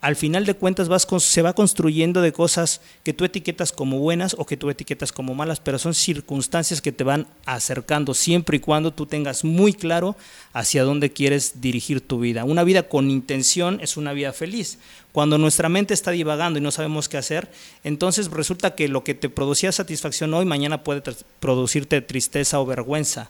al 0.03 0.17
final 0.17 0.45
de 0.45 0.53
cuentas 0.53 0.89
vas 0.89 1.07
se 1.19 1.41
va 1.41 1.53
construyendo 1.53 2.21
de 2.21 2.33
cosas 2.33 2.81
que 3.03 3.13
tú 3.13 3.23
etiquetas 3.23 3.71
como 3.71 3.99
buenas 3.99 4.35
o 4.37 4.45
que 4.45 4.57
tú 4.57 4.69
etiquetas 4.69 5.13
como 5.13 5.33
malas, 5.33 5.61
pero 5.61 5.79
son 5.79 5.93
circunstancias 5.93 6.81
que 6.81 6.91
te 6.91 7.05
van 7.05 7.25
acercando 7.45 8.13
siempre 8.13 8.57
y 8.57 8.59
cuando 8.59 8.91
tú 8.91 9.05
tengas 9.05 9.45
muy 9.45 9.71
claro 9.71 10.17
hacia 10.51 10.83
dónde 10.83 11.13
quieres 11.13 11.61
dirigir 11.61 12.01
tu 12.01 12.19
vida. 12.19 12.43
Una 12.43 12.65
vida 12.65 12.83
con 12.83 13.09
intención 13.09 13.79
es 13.79 13.95
una 13.95 14.11
vida 14.11 14.33
feliz. 14.33 14.77
Cuando 15.13 15.37
nuestra 15.37 15.69
mente 15.69 15.93
está 15.93 16.11
divagando 16.11 16.59
y 16.59 16.61
no 16.61 16.71
sabemos 16.71 17.07
qué 17.07 17.15
hacer, 17.15 17.49
entonces 17.85 18.29
resulta 18.29 18.75
que 18.75 18.89
lo 18.89 19.05
que 19.05 19.13
te 19.13 19.29
producía 19.29 19.71
satisfacción 19.71 20.33
hoy, 20.33 20.43
mañana 20.43 20.83
puede 20.83 21.01
producirte 21.39 22.01
tristeza 22.01 22.59
o 22.59 22.65
vergüenza. 22.65 23.29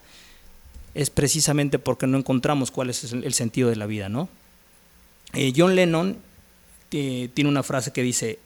Es 0.95 1.11
precisamente 1.11 1.77
porque 1.77 2.07
no 2.07 2.17
encontramos 2.17 2.71
cuál 2.71 2.89
es 2.89 3.13
el 3.13 3.33
sentido 3.35 3.69
de 3.69 3.75
la 3.75 3.85
vida, 3.85 4.09
¿no? 4.09 4.27
Eh, 5.33 5.53
John 5.55 5.75
Lennon 5.75 6.17
tiene 6.93 7.49
una 7.49 7.63
frase 7.63 7.91
que 7.91 8.03
dice, 8.03 8.39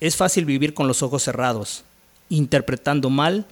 es 0.00 0.16
fácil 0.16 0.44
vivir 0.44 0.74
con 0.74 0.86
los 0.86 1.02
ojos 1.02 1.22
cerrados, 1.22 1.84
interpretando 2.28 3.08
mal 3.10 3.46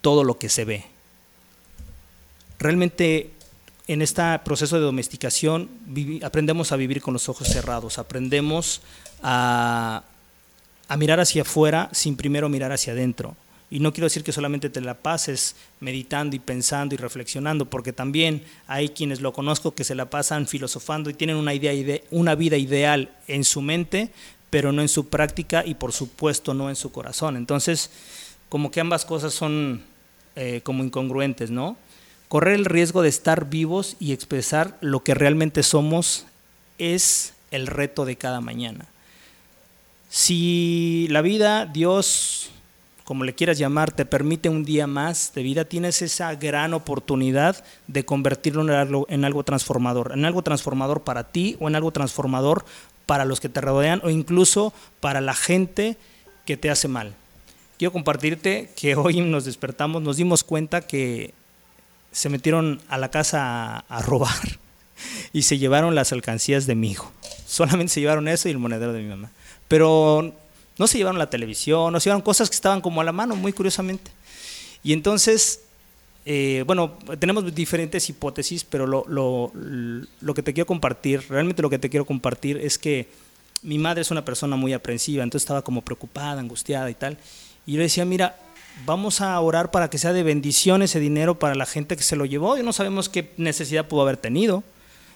todo 0.00 0.24
lo 0.24 0.38
que 0.38 0.48
se 0.48 0.64
ve. 0.64 0.84
Realmente 2.58 3.30
en 3.86 4.02
este 4.02 4.22
proceso 4.44 4.76
de 4.76 4.82
domesticación 4.82 5.70
aprendemos 6.22 6.72
a 6.72 6.76
vivir 6.76 7.00
con 7.00 7.14
los 7.14 7.28
ojos 7.28 7.48
cerrados, 7.48 7.98
aprendemos 7.98 8.82
a, 9.22 10.02
a 10.88 10.96
mirar 10.96 11.20
hacia 11.20 11.42
afuera 11.42 11.88
sin 11.92 12.16
primero 12.16 12.48
mirar 12.48 12.72
hacia 12.72 12.92
adentro. 12.92 13.36
Y 13.70 13.80
no 13.80 13.92
quiero 13.92 14.06
decir 14.06 14.24
que 14.24 14.32
solamente 14.32 14.70
te 14.70 14.80
la 14.80 14.94
pases 14.94 15.54
meditando 15.80 16.34
y 16.34 16.38
pensando 16.38 16.94
y 16.94 16.98
reflexionando, 16.98 17.68
porque 17.68 17.92
también 17.92 18.42
hay 18.66 18.88
quienes 18.88 19.20
lo 19.20 19.32
conozco 19.32 19.74
que 19.74 19.84
se 19.84 19.94
la 19.94 20.08
pasan 20.08 20.46
filosofando 20.46 21.10
y 21.10 21.14
tienen 21.14 21.36
una, 21.36 21.52
idea, 21.52 22.00
una 22.10 22.34
vida 22.34 22.56
ideal 22.56 23.10
en 23.26 23.44
su 23.44 23.60
mente, 23.60 24.10
pero 24.48 24.72
no 24.72 24.80
en 24.80 24.88
su 24.88 25.08
práctica 25.08 25.64
y 25.66 25.74
por 25.74 25.92
supuesto 25.92 26.54
no 26.54 26.70
en 26.70 26.76
su 26.76 26.90
corazón. 26.92 27.36
Entonces, 27.36 27.90
como 28.48 28.70
que 28.70 28.80
ambas 28.80 29.04
cosas 29.04 29.34
son 29.34 29.82
eh, 30.36 30.60
como 30.62 30.82
incongruentes, 30.82 31.50
¿no? 31.50 31.76
Correr 32.28 32.54
el 32.54 32.64
riesgo 32.64 33.02
de 33.02 33.08
estar 33.08 33.48
vivos 33.50 33.96
y 34.00 34.12
expresar 34.12 34.78
lo 34.80 35.02
que 35.02 35.14
realmente 35.14 35.62
somos 35.62 36.26
es 36.78 37.34
el 37.50 37.66
reto 37.66 38.04
de 38.04 38.16
cada 38.16 38.40
mañana. 38.40 38.86
Si 40.10 41.06
la 41.10 41.22
vida, 41.22 41.66
Dios, 41.66 42.50
como 43.08 43.24
le 43.24 43.34
quieras 43.34 43.56
llamar, 43.56 43.90
te 43.90 44.04
permite 44.04 44.50
un 44.50 44.66
día 44.66 44.86
más 44.86 45.32
de 45.34 45.42
vida, 45.42 45.64
tienes 45.64 46.02
esa 46.02 46.34
gran 46.34 46.74
oportunidad 46.74 47.64
de 47.86 48.04
convertirlo 48.04 48.60
en 48.60 48.68
algo, 48.68 49.06
en 49.08 49.24
algo 49.24 49.44
transformador, 49.44 50.12
en 50.12 50.26
algo 50.26 50.42
transformador 50.42 51.04
para 51.04 51.24
ti 51.24 51.56
o 51.58 51.68
en 51.68 51.74
algo 51.74 51.90
transformador 51.90 52.66
para 53.06 53.24
los 53.24 53.40
que 53.40 53.48
te 53.48 53.62
rodean 53.62 54.02
o 54.04 54.10
incluso 54.10 54.74
para 55.00 55.22
la 55.22 55.32
gente 55.32 55.96
que 56.44 56.58
te 56.58 56.68
hace 56.68 56.86
mal. 56.86 57.14
Quiero 57.78 57.92
compartirte 57.92 58.72
que 58.76 58.94
hoy 58.94 59.22
nos 59.22 59.46
despertamos, 59.46 60.02
nos 60.02 60.18
dimos 60.18 60.44
cuenta 60.44 60.82
que 60.82 61.32
se 62.12 62.28
metieron 62.28 62.82
a 62.90 62.98
la 62.98 63.10
casa 63.10 63.40
a, 63.42 63.84
a 63.88 64.02
robar 64.02 64.58
y 65.32 65.44
se 65.44 65.56
llevaron 65.56 65.94
las 65.94 66.12
alcancías 66.12 66.66
de 66.66 66.74
mi 66.74 66.90
hijo. 66.90 67.10
Solamente 67.46 67.94
se 67.94 68.00
llevaron 68.00 68.28
eso 68.28 68.48
y 68.48 68.50
el 68.50 68.58
monedero 68.58 68.92
de 68.92 69.00
mi 69.00 69.08
mamá. 69.08 69.30
Pero 69.66 70.34
no 70.78 70.86
se 70.86 70.98
llevaron 70.98 71.18
la 71.18 71.30
televisión, 71.30 71.92
no 71.92 72.00
se 72.00 72.04
llevaron 72.04 72.22
cosas 72.22 72.48
que 72.48 72.54
estaban 72.54 72.80
como 72.80 73.00
a 73.00 73.04
la 73.04 73.12
mano, 73.12 73.36
muy 73.36 73.52
curiosamente. 73.52 74.10
Y 74.82 74.92
entonces, 74.92 75.62
eh, 76.24 76.62
bueno, 76.66 76.96
tenemos 77.18 77.54
diferentes 77.54 78.08
hipótesis, 78.08 78.64
pero 78.64 78.86
lo, 78.86 79.04
lo, 79.08 79.52
lo, 80.20 80.34
que 80.34 80.42
te 80.42 80.52
quiero 80.52 80.66
compartir, 80.66 81.24
realmente 81.28 81.62
lo 81.62 81.70
que 81.70 81.78
te 81.78 81.90
quiero 81.90 82.04
compartir 82.06 82.58
es 82.58 82.78
que 82.78 83.08
mi 83.62 83.78
madre 83.78 84.02
es 84.02 84.10
una 84.10 84.24
persona 84.24 84.56
muy 84.56 84.72
aprensiva, 84.72 85.24
entonces 85.24 85.44
estaba 85.44 85.62
como 85.62 85.82
preocupada, 85.82 86.40
angustiada 86.40 86.88
y 86.90 86.94
tal. 86.94 87.18
Y 87.66 87.72
yo 87.72 87.78
le 87.78 87.84
decía, 87.84 88.04
mira, 88.04 88.36
vamos 88.86 89.20
a 89.20 89.38
orar 89.40 89.70
para 89.70 89.90
que 89.90 89.98
sea 89.98 90.12
de 90.12 90.22
bendición 90.22 90.82
ese 90.82 91.00
dinero 91.00 91.38
para 91.38 91.54
la 91.54 91.66
gente 91.66 91.96
que 91.96 92.02
se 92.02 92.16
lo 92.16 92.24
llevó. 92.24 92.56
Y 92.56 92.62
no 92.62 92.72
sabemos 92.72 93.08
qué 93.08 93.32
necesidad 93.36 93.88
pudo 93.88 94.02
haber 94.02 94.16
tenido. 94.16 94.62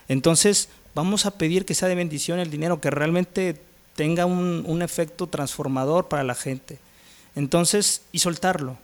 Entonces, 0.09 0.69
vamos 0.95 1.27
a 1.27 1.33
pedir 1.33 1.65
que 1.65 1.75
sea 1.75 1.89
de 1.89 1.95
bendición 1.95 2.39
el 2.39 2.51
dinero, 2.51 2.81
que 2.81 2.91
realmente 2.91 3.61
tenga 3.95 4.27
un, 4.27 4.83
efecto 4.83 5.27
transformador 5.27 6.09
para 6.09 6.25
la 6.25 6.35
gente. 6.35 6.79
Entonces, 7.35 8.03
y 8.13 8.19
soltarlo. 8.19 8.79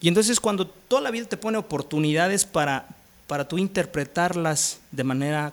Y 0.00 0.08
entonces 0.08 0.40
cuando 0.40 0.66
toda 0.66 1.02
la 1.02 1.10
vida 1.10 1.26
te 1.26 1.36
pone 1.36 1.58
oportunidades 1.58 2.44
para, 2.44 2.86
para 3.26 3.48
tú 3.48 3.58
interpretarlas 3.58 4.80
de 4.90 5.04
manera, 5.04 5.52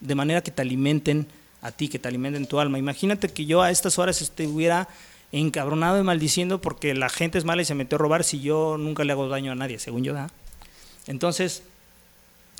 de 0.00 0.14
manera 0.14 0.42
que 0.42 0.50
te 0.50 0.62
alimenten 0.62 1.26
a 1.60 1.70
ti, 1.70 1.88
que 1.88 1.98
te 1.98 2.08
alimenten 2.08 2.46
tu 2.46 2.58
alma. 2.58 2.78
Imagínate 2.78 3.28
que 3.28 3.46
yo 3.46 3.62
a 3.62 3.70
estas 3.70 3.98
horas 3.98 4.20
estuviera 4.20 4.88
encabronado 5.30 5.98
y 5.98 6.02
maldiciendo 6.02 6.60
porque 6.60 6.94
la 6.94 7.08
gente 7.08 7.38
es 7.38 7.44
mala 7.44 7.62
y 7.62 7.64
se 7.64 7.74
metió 7.74 7.96
a 7.96 8.00
robar 8.00 8.24
si 8.24 8.40
yo 8.40 8.76
nunca 8.78 9.04
le 9.04 9.12
hago 9.12 9.28
daño 9.28 9.52
a 9.52 9.54
nadie, 9.54 9.78
según 9.78 10.02
yo 10.04 10.12
da. 10.12 10.28
Entonces, 11.06 11.62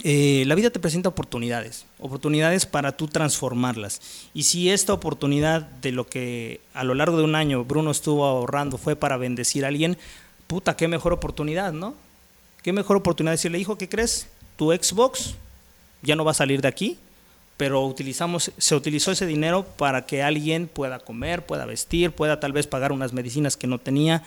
eh, 0.05 0.43
la 0.47 0.57
vida 0.57 0.71
te 0.71 0.81
presenta 0.81 1.09
oportunidades, 1.09 1.87
oportunidades 2.01 2.67
para 2.67 2.97
tú 2.97 3.07
transformarlas. 3.07 4.01
Y 4.35 4.43
si 4.43 4.69
esta 4.69 4.93
oportunidad 4.93 5.63
de 5.63 5.93
lo 5.93 6.09
que 6.09 6.61
a 6.75 6.83
lo 6.83 6.95
largo 6.95 7.17
de 7.17 7.23
un 7.23 7.37
año 7.37 7.65
Bruno 7.65 7.93
estuvo 7.93 8.25
ahorrando 8.25 8.79
fue 8.79 8.97
para 8.97 9.17
bendecir 9.17 9.65
a 9.65 9.69
alguien, 9.69 9.97
puta, 10.49 10.77
qué 10.77 10.89
mejor 10.89 11.13
oportunidad, 11.13 11.73
¿no? 11.73 11.95
Qué 12.63 12.73
mejor 12.73 12.97
oportunidad 12.97 13.35
decirle, 13.35 13.61
hijo, 13.61 13.79
¿qué 13.79 13.89
crees? 13.89 14.29
Tu 14.57 14.73
Xbox 14.73 15.35
ya 16.03 16.17
no 16.17 16.25
va 16.25 16.33
a 16.33 16.35
salir 16.35 16.61
de 16.61 16.69
aquí, 16.69 16.99
pero 17.57 17.87
utilizamos, 17.87 18.51
se 18.59 18.75
utilizó 18.75 19.13
ese 19.13 19.27
dinero 19.27 19.65
para 19.65 20.05
que 20.05 20.25
alguien 20.25 20.67
pueda 20.67 20.99
comer, 20.99 21.47
pueda 21.47 21.65
vestir, 21.65 22.11
pueda 22.11 22.41
tal 22.41 22.53
vez 22.53 22.67
pagar 22.67 22.91
unas 22.91 23.13
medicinas 23.13 23.57
que 23.57 23.69
no 23.69 23.79
tenía. 23.79 24.25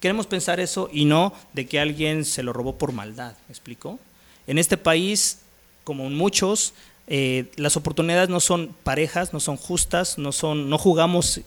Queremos 0.00 0.26
pensar 0.26 0.60
eso 0.60 0.90
y 0.92 1.06
no 1.06 1.32
de 1.54 1.66
que 1.66 1.80
alguien 1.80 2.26
se 2.26 2.42
lo 2.42 2.52
robó 2.52 2.76
por 2.76 2.92
maldad, 2.92 3.32
¿me 3.48 3.52
explico? 3.52 3.98
En 4.46 4.58
este 4.58 4.76
país, 4.76 5.40
como 5.84 6.06
en 6.06 6.14
muchos, 6.14 6.74
eh, 7.06 7.50
las 7.56 7.76
oportunidades 7.76 8.28
no 8.28 8.40
son 8.40 8.74
parejas, 8.82 9.32
no 9.32 9.40
son 9.40 9.56
justas, 9.56 10.18
no, 10.18 10.32
son, 10.32 10.70
no 10.70 10.78
jugamos 10.78 11.40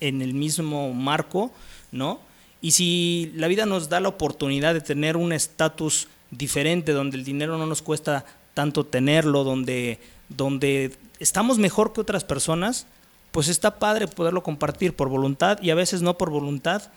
en 0.00 0.22
el 0.22 0.34
mismo 0.34 0.92
marco, 0.94 1.50
¿no? 1.92 2.20
Y 2.62 2.72
si 2.72 3.32
la 3.34 3.48
vida 3.48 3.66
nos 3.66 3.88
da 3.88 4.00
la 4.00 4.08
oportunidad 4.08 4.74
de 4.74 4.80
tener 4.80 5.16
un 5.16 5.32
estatus 5.32 6.08
diferente, 6.30 6.92
donde 6.92 7.16
el 7.16 7.24
dinero 7.24 7.58
no 7.58 7.66
nos 7.66 7.82
cuesta 7.82 8.24
tanto 8.54 8.84
tenerlo, 8.84 9.44
donde, 9.44 9.98
donde 10.28 10.96
estamos 11.18 11.58
mejor 11.58 11.92
que 11.92 12.00
otras 12.00 12.24
personas, 12.24 12.86
pues 13.30 13.48
está 13.48 13.78
padre 13.78 14.08
poderlo 14.08 14.42
compartir 14.42 14.94
por 14.94 15.08
voluntad 15.08 15.60
y 15.62 15.70
a 15.70 15.74
veces 15.74 16.02
no 16.02 16.18
por 16.18 16.30
voluntad, 16.30 16.90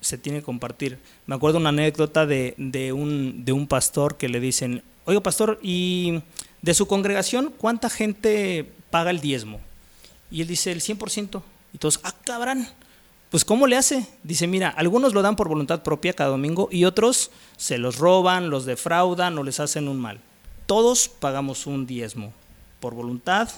se 0.00 0.18
tiene 0.18 0.40
que 0.40 0.44
compartir. 0.44 0.98
Me 1.26 1.34
acuerdo 1.34 1.58
una 1.58 1.68
anécdota 1.70 2.26
de, 2.26 2.54
de, 2.58 2.92
un, 2.92 3.44
de 3.44 3.52
un 3.52 3.66
pastor 3.66 4.16
que 4.16 4.28
le 4.28 4.40
dicen, 4.40 4.82
oiga 5.04 5.22
pastor, 5.22 5.58
¿y 5.62 6.20
de 6.62 6.74
su 6.74 6.86
congregación 6.86 7.52
cuánta 7.56 7.90
gente 7.90 8.70
paga 8.90 9.10
el 9.10 9.20
diezmo? 9.20 9.60
Y 10.30 10.42
él 10.42 10.48
dice, 10.48 10.72
el 10.72 10.80
100%. 10.80 11.42
Y 11.72 11.78
todos, 11.78 12.00
ah, 12.02 12.14
cabrón. 12.24 12.66
Pues 13.30 13.44
¿cómo 13.44 13.66
le 13.66 13.76
hace? 13.76 14.06
Dice, 14.22 14.46
mira, 14.46 14.68
algunos 14.68 15.12
lo 15.12 15.20
dan 15.20 15.34
por 15.34 15.48
voluntad 15.48 15.82
propia 15.82 16.12
cada 16.12 16.30
domingo 16.30 16.68
y 16.70 16.84
otros 16.84 17.32
se 17.56 17.78
los 17.78 17.98
roban, 17.98 18.48
los 18.48 18.64
defraudan 18.64 19.36
o 19.36 19.42
les 19.42 19.58
hacen 19.58 19.88
un 19.88 19.98
mal. 19.98 20.20
Todos 20.66 21.08
pagamos 21.08 21.66
un 21.66 21.84
diezmo 21.84 22.32
por 22.78 22.94
voluntad 22.94 23.48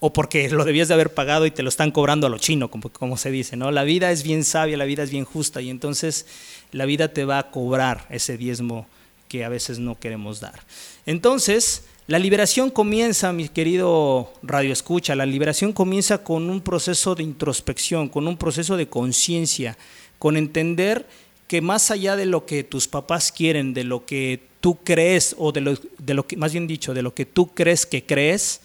o 0.00 0.12
porque 0.12 0.50
lo 0.50 0.64
debías 0.64 0.88
de 0.88 0.94
haber 0.94 1.14
pagado 1.14 1.46
y 1.46 1.50
te 1.50 1.62
lo 1.62 1.68
están 1.68 1.90
cobrando 1.92 2.26
a 2.26 2.30
lo 2.30 2.38
chino, 2.38 2.68
como, 2.68 2.90
como, 2.90 3.16
se 3.16 3.30
dice, 3.30 3.56
¿no? 3.56 3.70
La 3.70 3.84
vida 3.84 4.10
es 4.10 4.22
bien 4.24 4.44
sabia, 4.44 4.76
la 4.76 4.84
vida 4.84 5.02
es 5.04 5.10
bien 5.10 5.24
justa 5.24 5.60
y 5.60 5.70
entonces 5.70 6.26
la 6.72 6.84
vida 6.84 7.12
te 7.12 7.24
va 7.24 7.38
a 7.38 7.50
cobrar 7.50 8.06
ese 8.10 8.36
diezmo 8.36 8.86
que 9.28 9.44
a 9.44 9.48
veces 9.48 9.78
no 9.78 9.98
queremos 9.98 10.40
dar. 10.40 10.60
Entonces, 11.04 11.84
la 12.06 12.18
liberación 12.20 12.70
comienza, 12.70 13.32
mi 13.32 13.48
querido 13.48 14.32
Radio 14.42 14.72
Escucha, 14.72 15.16
la 15.16 15.26
liberación 15.26 15.72
comienza 15.72 16.18
con 16.18 16.48
un 16.50 16.60
proceso 16.60 17.16
de 17.16 17.24
introspección, 17.24 18.08
con 18.08 18.28
un 18.28 18.36
proceso 18.36 18.76
de 18.76 18.88
conciencia, 18.88 19.76
con 20.18 20.36
entender 20.36 21.06
que 21.48 21.60
más 21.60 21.90
allá 21.90 22.14
de 22.14 22.26
lo 22.26 22.46
que 22.46 22.62
tus 22.62 22.86
papás 22.86 23.32
quieren, 23.32 23.74
de 23.74 23.84
lo 23.84 24.06
que 24.06 24.40
tú 24.60 24.78
crees, 24.84 25.34
o 25.38 25.50
de 25.50 25.60
lo, 25.60 25.74
de 25.98 26.14
lo 26.14 26.26
que, 26.26 26.36
más 26.36 26.52
bien 26.52 26.66
dicho, 26.66 26.94
de 26.94 27.02
lo 27.02 27.14
que 27.14 27.26
tú 27.26 27.54
crees 27.54 27.86
que 27.86 28.04
crees, 28.04 28.60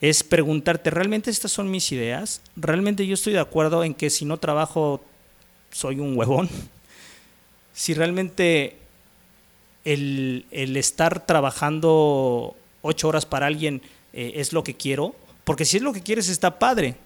es 0.00 0.22
preguntarte, 0.22 0.90
¿realmente 0.90 1.30
estas 1.30 1.52
son 1.52 1.70
mis 1.70 1.90
ideas? 1.90 2.42
¿Realmente 2.56 3.06
yo 3.06 3.14
estoy 3.14 3.32
de 3.32 3.40
acuerdo 3.40 3.84
en 3.84 3.94
que 3.94 4.10
si 4.10 4.26
no 4.26 4.36
trabajo 4.36 5.02
soy 5.70 6.00
un 6.00 6.16
huevón? 6.16 6.48
Si 7.76 7.92
realmente 7.92 8.76
el, 9.84 10.46
estar 10.76 11.26
trabajando 11.26 12.56
ocho 12.82 13.08
horas 13.08 13.26
para 13.26 13.46
alguien 13.46 13.82
eh, 14.12 14.32
es 14.36 14.52
lo 14.52 14.64
que 14.64 14.74
quiero, 14.74 15.14
porque 15.44 15.64
si 15.64 15.76
es 15.76 15.82
lo 15.82 15.92
que 15.92 16.02
quieres 16.02 16.28
está 16.28 16.58
padre. 16.58 16.96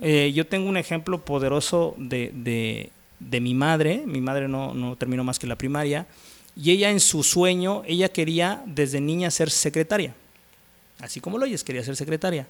Eh, 0.00 0.32
yo 0.34 0.46
tengo 0.46 0.68
un 0.68 0.78
ejemplo 0.78 1.24
poderoso 1.24 1.94
de, 1.98 2.90
de, 3.20 3.40
mi 3.40 3.54
madre, 3.54 4.02
mi 4.06 4.20
madre 4.20 4.48
no, 4.48 4.72
no, 4.72 4.96
terminó 4.96 5.24
más 5.24 5.38
que 5.38 5.46
la 5.46 5.56
primaria, 5.56 6.06
y 6.56 6.70
ella 6.70 6.90
en 6.90 7.00
su 7.00 7.22
sueño, 7.22 7.82
ella 7.86 8.08
quería 8.08 8.62
desde 8.66 9.00
niña 9.00 9.30
ser 9.30 9.50
secretaria, 9.50 10.14
así 11.00 11.20
como 11.20 11.36
lo 11.36 11.44
oyes, 11.44 11.64
quería 11.64 11.84
ser 11.84 11.96
secretaria. 11.96 12.48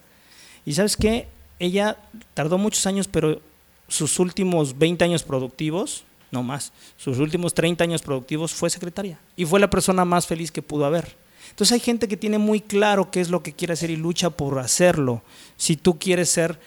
Y 0.64 0.74
sabes 0.74 0.96
qué, 0.96 1.26
ella 1.58 1.96
tardó 2.34 2.56
muchos 2.56 2.86
años, 2.86 3.08
pero 3.08 3.40
sus 3.88 4.18
últimos 4.20 4.78
20 4.78 5.04
años 5.04 5.24
productivos, 5.24 6.04
no 6.30 6.42
más, 6.42 6.72
sus 6.96 7.18
últimos 7.18 7.54
30 7.54 7.84
años 7.84 8.02
productivos 8.02 8.52
fue 8.52 8.70
secretaria. 8.70 9.18
Y 9.36 9.44
fue 9.44 9.60
la 9.60 9.70
persona 9.70 10.04
más 10.04 10.26
feliz 10.26 10.50
que 10.50 10.62
pudo 10.62 10.84
haber. 10.84 11.16
Entonces 11.50 11.72
hay 11.72 11.80
gente 11.80 12.08
que 12.08 12.16
tiene 12.16 12.38
muy 12.38 12.60
claro 12.60 13.10
qué 13.10 13.20
es 13.20 13.30
lo 13.30 13.42
que 13.42 13.52
quiere 13.52 13.72
hacer 13.72 13.90
y 13.90 13.96
lucha 13.96 14.30
por 14.30 14.58
hacerlo. 14.58 15.22
Si 15.56 15.76
tú 15.76 15.98
quieres 15.98 16.30
ser 16.30 16.58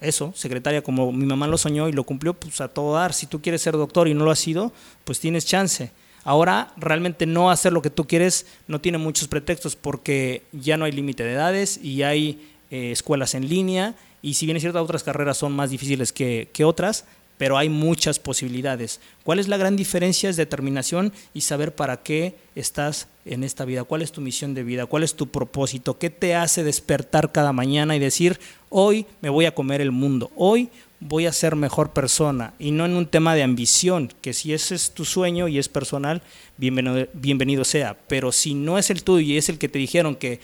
eso, 0.00 0.32
secretaria, 0.34 0.82
como 0.82 1.12
mi 1.12 1.26
mamá 1.26 1.46
lo 1.46 1.58
soñó 1.58 1.88
y 1.88 1.92
lo 1.92 2.04
cumplió, 2.04 2.34
pues 2.34 2.60
a 2.60 2.68
todo 2.68 2.94
dar. 2.94 3.12
Si 3.12 3.26
tú 3.26 3.42
quieres 3.42 3.62
ser 3.62 3.74
doctor 3.74 4.08
y 4.08 4.14
no 4.14 4.24
lo 4.24 4.30
has 4.30 4.38
sido, 4.38 4.72
pues 5.04 5.20
tienes 5.20 5.44
chance. 5.44 5.90
Ahora, 6.24 6.72
realmente 6.76 7.26
no 7.26 7.50
hacer 7.50 7.72
lo 7.72 7.82
que 7.82 7.90
tú 7.90 8.06
quieres 8.06 8.46
no 8.66 8.80
tiene 8.80 8.98
muchos 8.98 9.28
pretextos 9.28 9.76
porque 9.76 10.42
ya 10.52 10.76
no 10.76 10.84
hay 10.84 10.92
límite 10.92 11.24
de 11.24 11.32
edades 11.32 11.78
y 11.82 12.02
hay 12.02 12.48
eh, 12.70 12.92
escuelas 12.92 13.34
en 13.34 13.48
línea 13.48 13.94
y 14.20 14.34
si 14.34 14.46
bien 14.46 14.56
es 14.56 14.62
cierto, 14.62 14.82
otras 14.82 15.02
carreras 15.02 15.38
son 15.38 15.52
más 15.52 15.70
difíciles 15.70 16.12
que, 16.12 16.50
que 16.52 16.64
otras, 16.64 17.04
pero 17.38 17.56
hay 17.56 17.68
muchas 17.68 18.18
posibilidades. 18.18 19.00
¿Cuál 19.22 19.38
es 19.38 19.48
la 19.48 19.56
gran 19.56 19.76
diferencia? 19.76 20.28
Es 20.28 20.36
determinación 20.36 21.12
y 21.32 21.42
saber 21.42 21.74
para 21.74 22.02
qué 22.02 22.34
estás 22.56 23.06
en 23.24 23.44
esta 23.44 23.64
vida, 23.64 23.84
cuál 23.84 24.02
es 24.02 24.12
tu 24.12 24.20
misión 24.20 24.54
de 24.54 24.64
vida, 24.64 24.86
cuál 24.86 25.04
es 25.04 25.14
tu 25.14 25.28
propósito, 25.28 25.98
qué 25.98 26.10
te 26.10 26.34
hace 26.34 26.64
despertar 26.64 27.30
cada 27.30 27.52
mañana 27.52 27.94
y 27.94 28.00
decir, 28.00 28.40
hoy 28.68 29.06
me 29.20 29.28
voy 29.28 29.46
a 29.46 29.54
comer 29.54 29.80
el 29.80 29.92
mundo, 29.92 30.30
hoy 30.34 30.68
voy 31.00 31.26
a 31.26 31.32
ser 31.32 31.54
mejor 31.54 31.92
persona 31.92 32.54
y 32.58 32.72
no 32.72 32.84
en 32.84 32.96
un 32.96 33.06
tema 33.06 33.34
de 33.34 33.44
ambición, 33.44 34.12
que 34.20 34.32
si 34.32 34.52
ese 34.52 34.74
es 34.74 34.90
tu 34.90 35.04
sueño 35.04 35.46
y 35.46 35.58
es 35.58 35.68
personal, 35.68 36.22
bienvenido, 36.56 37.06
bienvenido 37.12 37.64
sea, 37.64 37.96
pero 38.08 38.32
si 38.32 38.54
no 38.54 38.78
es 38.78 38.90
el 38.90 39.04
tuyo 39.04 39.24
y 39.24 39.36
es 39.36 39.48
el 39.48 39.58
que 39.58 39.68
te 39.68 39.78
dijeron 39.78 40.16
que 40.16 40.40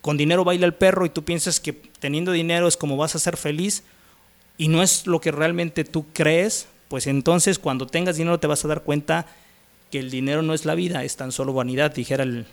con 0.00 0.16
dinero 0.16 0.44
baila 0.44 0.66
el 0.66 0.74
perro 0.74 1.06
y 1.06 1.08
tú 1.08 1.24
piensas 1.24 1.58
que 1.58 1.72
teniendo 1.72 2.30
dinero 2.30 2.68
es 2.68 2.76
como 2.76 2.96
vas 2.96 3.16
a 3.16 3.18
ser 3.18 3.36
feliz 3.36 3.82
y 4.56 4.68
no 4.68 4.82
es 4.82 5.06
lo 5.06 5.20
que 5.20 5.32
realmente 5.32 5.84
tú 5.84 6.06
crees, 6.12 6.66
pues 6.88 7.06
entonces 7.06 7.58
cuando 7.58 7.86
tengas 7.86 8.16
dinero 8.16 8.38
te 8.38 8.46
vas 8.46 8.64
a 8.64 8.68
dar 8.68 8.82
cuenta 8.82 9.26
que 9.90 9.98
el 9.98 10.10
dinero 10.10 10.42
no 10.42 10.54
es 10.54 10.64
la 10.64 10.74
vida, 10.74 11.04
es 11.04 11.16
tan 11.16 11.32
solo 11.32 11.52
vanidad, 11.52 11.94
dijera, 11.94 12.24
el, 12.24 12.46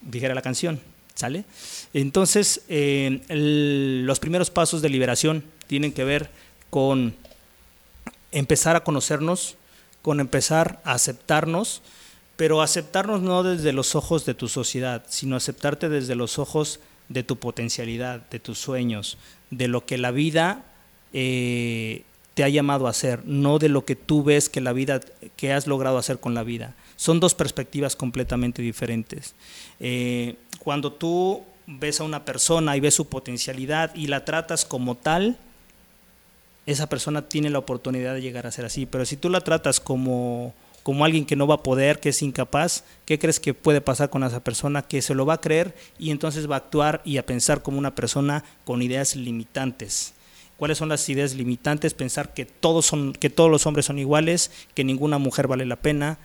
dijera 0.00 0.34
la 0.34 0.42
canción. 0.42 0.80
¿Sale? 1.14 1.44
Entonces, 1.92 2.62
eh, 2.68 3.20
los 3.28 4.18
primeros 4.18 4.50
pasos 4.50 4.80
de 4.80 4.88
liberación 4.88 5.44
tienen 5.66 5.92
que 5.92 6.04
ver 6.04 6.30
con 6.70 7.14
empezar 8.32 8.76
a 8.76 8.82
conocernos, 8.82 9.56
con 10.00 10.20
empezar 10.20 10.80
a 10.84 10.92
aceptarnos, 10.92 11.82
pero 12.36 12.62
aceptarnos 12.62 13.20
no 13.20 13.42
desde 13.42 13.72
los 13.72 13.94
ojos 13.94 14.24
de 14.24 14.34
tu 14.34 14.48
sociedad, 14.48 15.04
sino 15.08 15.36
aceptarte 15.36 15.90
desde 15.90 16.14
los 16.14 16.38
ojos 16.38 16.80
de 17.08 17.22
tu 17.22 17.36
potencialidad, 17.36 18.28
de 18.30 18.40
tus 18.40 18.58
sueños, 18.58 19.18
de 19.50 19.68
lo 19.68 19.84
que 19.84 19.98
la 19.98 20.10
vida 20.12 20.64
eh, 21.12 22.04
te 22.34 22.44
ha 22.44 22.48
llamado 22.48 22.86
a 22.86 22.90
hacer, 22.90 23.22
no 23.24 23.58
de 23.58 23.68
lo 23.68 23.84
que 23.84 23.96
tú 23.96 24.22
ves 24.22 24.48
que 24.48 24.60
la 24.60 24.72
vida, 24.72 25.00
que 25.36 25.52
has 25.52 25.66
logrado 25.66 25.98
hacer 25.98 26.18
con 26.18 26.34
la 26.34 26.42
vida. 26.42 26.74
Son 26.96 27.20
dos 27.20 27.34
perspectivas 27.34 27.96
completamente 27.96 28.62
diferentes. 28.62 29.34
Eh, 29.80 30.36
cuando 30.58 30.92
tú 30.92 31.42
ves 31.66 32.00
a 32.00 32.04
una 32.04 32.24
persona 32.24 32.76
y 32.76 32.80
ves 32.80 32.94
su 32.94 33.08
potencialidad 33.08 33.94
y 33.94 34.06
la 34.06 34.24
tratas 34.24 34.64
como 34.64 34.96
tal, 34.96 35.36
esa 36.64 36.88
persona 36.88 37.28
tiene 37.28 37.50
la 37.50 37.58
oportunidad 37.58 38.14
de 38.14 38.22
llegar 38.22 38.46
a 38.46 38.52
ser 38.52 38.64
así. 38.64 38.86
Pero 38.86 39.04
si 39.04 39.16
tú 39.16 39.28
la 39.28 39.40
tratas 39.40 39.80
como 39.80 40.54
como 40.82 41.04
alguien 41.04 41.24
que 41.24 41.36
no 41.36 41.46
va 41.46 41.56
a 41.56 41.62
poder, 41.62 42.00
que 42.00 42.08
es 42.08 42.22
incapaz, 42.22 42.84
¿qué 43.04 43.18
crees 43.18 43.38
que 43.38 43.54
puede 43.54 43.80
pasar 43.80 44.10
con 44.10 44.24
esa 44.24 44.42
persona? 44.42 44.82
Que 44.82 45.02
se 45.02 45.14
lo 45.14 45.26
va 45.26 45.34
a 45.34 45.40
creer 45.40 45.74
y 45.98 46.10
entonces 46.10 46.50
va 46.50 46.56
a 46.56 46.58
actuar 46.58 47.02
y 47.04 47.18
a 47.18 47.26
pensar 47.26 47.62
como 47.62 47.78
una 47.78 47.94
persona 47.94 48.44
con 48.64 48.82
ideas 48.82 49.14
limitantes. 49.14 50.14
¿Cuáles 50.62 50.78
son 50.78 50.90
las 50.90 51.08
ideas 51.08 51.34
limitantes? 51.34 51.92
Pensar 51.92 52.34
que 52.34 52.44
todos, 52.44 52.86
son, 52.86 53.14
que 53.14 53.30
todos 53.30 53.50
los 53.50 53.66
hombres 53.66 53.86
son 53.86 53.98
iguales, 53.98 54.52
que 54.76 54.84
ninguna 54.84 55.18
mujer 55.18 55.48
vale 55.48 55.66
la 55.66 55.74
pena, 55.74 56.20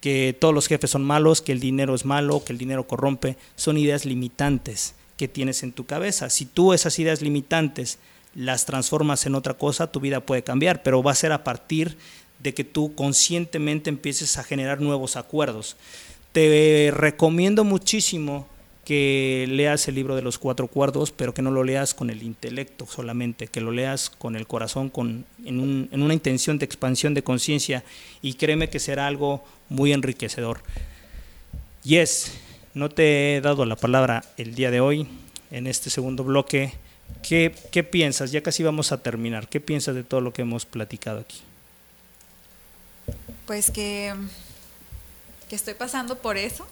que 0.00 0.36
todos 0.40 0.54
los 0.54 0.68
jefes 0.68 0.90
son 0.90 1.02
malos, 1.02 1.42
que 1.42 1.50
el 1.50 1.58
dinero 1.58 1.96
es 1.96 2.04
malo, 2.04 2.44
que 2.44 2.52
el 2.52 2.60
dinero 2.60 2.86
corrompe. 2.86 3.36
Son 3.56 3.76
ideas 3.76 4.04
limitantes 4.04 4.94
que 5.16 5.26
tienes 5.26 5.64
en 5.64 5.72
tu 5.72 5.84
cabeza. 5.84 6.30
Si 6.30 6.44
tú 6.44 6.72
esas 6.72 6.96
ideas 7.00 7.22
limitantes 7.22 7.98
las 8.36 8.66
transformas 8.66 9.26
en 9.26 9.34
otra 9.34 9.54
cosa, 9.54 9.90
tu 9.90 9.98
vida 9.98 10.20
puede 10.20 10.44
cambiar, 10.44 10.84
pero 10.84 11.02
va 11.02 11.10
a 11.10 11.16
ser 11.16 11.32
a 11.32 11.42
partir 11.42 11.96
de 12.38 12.54
que 12.54 12.62
tú 12.62 12.94
conscientemente 12.94 13.90
empieces 13.90 14.38
a 14.38 14.44
generar 14.44 14.80
nuevos 14.80 15.16
acuerdos. 15.16 15.76
Te 16.30 16.92
recomiendo 16.94 17.64
muchísimo 17.64 18.46
que 18.84 19.46
leas 19.48 19.86
el 19.86 19.94
libro 19.94 20.16
de 20.16 20.22
los 20.22 20.38
cuatro 20.38 20.66
cuerdos, 20.66 21.12
pero 21.12 21.34
que 21.34 21.42
no 21.42 21.50
lo 21.50 21.62
leas 21.62 21.94
con 21.94 22.10
el 22.10 22.22
intelecto 22.22 22.86
solamente, 22.86 23.46
que 23.46 23.60
lo 23.60 23.70
leas 23.70 24.10
con 24.10 24.34
el 24.34 24.46
corazón, 24.46 24.90
con, 24.90 25.24
en, 25.44 25.88
en 25.92 26.02
una 26.02 26.14
intención 26.14 26.58
de 26.58 26.64
expansión 26.64 27.14
de 27.14 27.22
conciencia, 27.22 27.84
y 28.22 28.34
créeme 28.34 28.68
que 28.68 28.80
será 28.80 29.06
algo 29.06 29.44
muy 29.68 29.92
enriquecedor. 29.92 30.60
Yes, 31.84 32.32
no 32.74 32.88
te 32.88 33.36
he 33.36 33.40
dado 33.40 33.66
la 33.66 33.76
palabra 33.76 34.24
el 34.36 34.54
día 34.54 34.70
de 34.70 34.80
hoy, 34.80 35.06
en 35.50 35.66
este 35.66 35.90
segundo 35.90 36.24
bloque. 36.24 36.72
¿Qué, 37.22 37.54
¿Qué 37.70 37.84
piensas? 37.84 38.32
Ya 38.32 38.42
casi 38.42 38.62
vamos 38.62 38.90
a 38.90 39.02
terminar. 39.02 39.48
¿Qué 39.48 39.60
piensas 39.60 39.94
de 39.94 40.02
todo 40.02 40.20
lo 40.20 40.32
que 40.32 40.42
hemos 40.42 40.64
platicado 40.64 41.20
aquí? 41.20 41.40
Pues 43.46 43.70
que, 43.70 44.14
que 45.48 45.54
estoy 45.54 45.74
pasando 45.74 46.18
por 46.18 46.36
eso. 46.36 46.66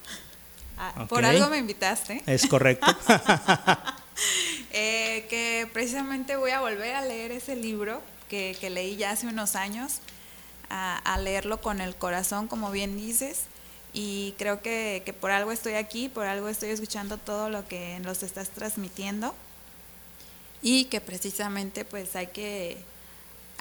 Ah, 0.83 1.05
por 1.11 1.27
algo 1.27 1.49
me 1.49 1.59
invitaste. 1.59 2.23
Es 2.25 2.47
correcto. 2.47 2.87
eh, 4.73 5.27
que 5.29 5.69
precisamente 5.75 6.37
voy 6.37 6.53
a 6.53 6.61
volver 6.61 6.95
a 6.95 7.03
leer 7.03 7.33
ese 7.33 7.55
libro 7.55 8.01
que, 8.31 8.57
que 8.59 8.71
leí 8.71 8.97
ya 8.97 9.11
hace 9.11 9.27
unos 9.27 9.57
años, 9.57 10.01
a, 10.71 10.97
a, 10.97 11.19
leerlo 11.19 11.61
con 11.61 11.83
el 11.83 11.95
corazón, 11.97 12.49
como 12.49 12.71
bien 12.71 12.97
dices. 12.97 13.43
Y 13.93 14.35
creo 14.39 14.63
que, 14.63 15.03
que, 15.05 15.13
por 15.13 15.33
algo 15.33 15.53
estoy 15.53 15.75
aquí, 15.75 16.09
por 16.09 16.25
algo 16.25 16.49
estoy 16.49 16.71
escuchando 16.71 17.19
todo 17.19 17.51
lo 17.51 17.69
que 17.69 18.01
nos 18.01 18.23
estás 18.23 18.49
transmitiendo. 18.49 19.35
Y 20.63 20.87
que 20.87 21.03
precisamente 21.03 21.85
pues 21.85 22.17
hay 22.17 22.29
que 22.29 22.83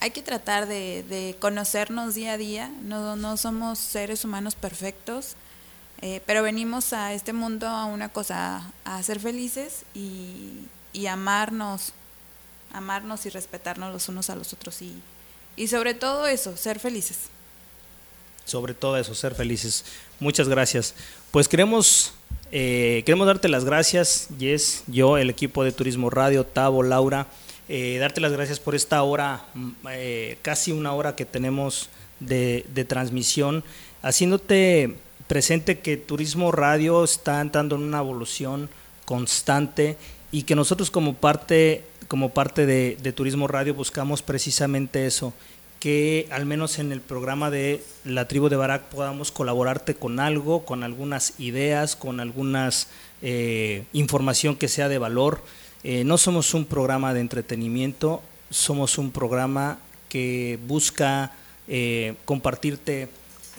hay 0.01 0.11
que 0.11 0.21
tratar 0.21 0.67
de, 0.67 1.03
de, 1.03 1.35
conocernos 1.37 2.15
día 2.15 2.33
a 2.33 2.37
día, 2.37 2.71
no, 2.83 3.17
no 3.17 3.35
somos 3.35 3.77
seres 3.79 4.23
humanos 4.23 4.55
perfectos, 4.55 5.35
eh, 6.01 6.21
pero 6.25 6.43
venimos 6.43 6.93
a 6.93 7.13
este 7.13 7.33
mundo 7.33 7.67
a 7.67 7.85
una 7.85 8.09
cosa, 8.09 8.71
a 8.85 9.03
ser 9.03 9.19
felices 9.19 9.83
y, 9.93 10.65
y, 10.93 11.07
amarnos, 11.07 11.91
amarnos 12.71 13.25
y 13.25 13.29
respetarnos 13.29 13.91
los 13.91 14.07
unos 14.07 14.29
a 14.29 14.35
los 14.35 14.53
otros 14.53 14.81
y, 14.81 14.93
y 15.57 15.67
sobre 15.67 15.93
todo 15.93 16.25
eso, 16.25 16.55
ser 16.55 16.79
felices. 16.79 17.29
Sobre 18.45 18.73
todo 18.73 18.97
eso, 18.97 19.13
ser 19.13 19.35
felices. 19.35 19.83
Muchas 20.21 20.47
gracias. 20.47 20.95
Pues 21.31 21.49
queremos, 21.49 22.13
eh, 22.51 23.03
queremos 23.05 23.27
darte 23.27 23.49
las 23.49 23.65
gracias, 23.65 24.29
Yes, 24.37 24.83
yo, 24.87 25.17
el 25.17 25.29
equipo 25.29 25.65
de 25.65 25.73
Turismo 25.73 26.09
Radio, 26.09 26.45
Tavo, 26.45 26.81
Laura. 26.81 27.27
Eh, 27.67 27.97
darte 27.99 28.21
las 28.21 28.31
gracias 28.31 28.59
por 28.59 28.73
esta 28.73 29.03
hora, 29.03 29.45
mm, 29.53 29.71
casi 30.41 30.71
una 30.71 30.93
hora 30.93 31.15
que 31.15 31.25
tenemos 31.25 31.89
de, 32.21 32.65
de, 32.73 32.85
transmisión, 32.85 33.63
haciéndote 34.01 34.97
presente 35.29 35.77
que 35.77 35.95
Turismo 35.95 36.51
Radio 36.51 37.03
está 37.03 37.39
entrando 37.39 37.75
en 37.75 37.83
una 37.83 37.99
evolución 37.99 38.67
constante 39.05 39.95
y 40.31 40.41
que 40.41 40.55
nosotros 40.55 40.89
como 40.89 41.13
parte, 41.13 41.83
como 42.07 42.29
parte 42.31 42.65
de, 42.65 43.13
Turismo 43.13 43.47
Radio 43.47 43.75
buscamos 43.75 44.23
precisamente 44.23 45.05
eso, 45.05 45.31
que 45.79 46.27
al 46.31 46.47
menos 46.47 46.79
en 46.79 46.91
el 46.91 46.99
programa 46.99 47.51
de 47.51 47.83
la 48.05 48.27
tribu 48.27 48.49
de 48.49 48.55
Barak 48.55 48.89
podamos 48.89 49.31
colaborarte 49.31 49.93
con 49.93 50.19
algo, 50.19 50.65
con 50.65 50.83
algunas 50.83 51.39
ideas, 51.39 51.95
con 51.95 52.19
algunas 52.19 52.87
eh, 53.21 53.83
información 53.93 54.55
que 54.55 54.67
sea 54.67 54.89
de 54.89 54.97
valor. 54.97 55.43
Eh, 55.83 56.05
no 56.05 56.17
somos 56.17 56.55
un 56.55 56.65
programa 56.65 57.13
de 57.13 57.19
entretenimiento, 57.19 58.23
somos 58.49 58.97
un 58.97 59.11
programa 59.11 59.77
que 60.09 60.57
busca 60.65 61.33
eh, 61.67 62.15
compartirte 62.25 63.09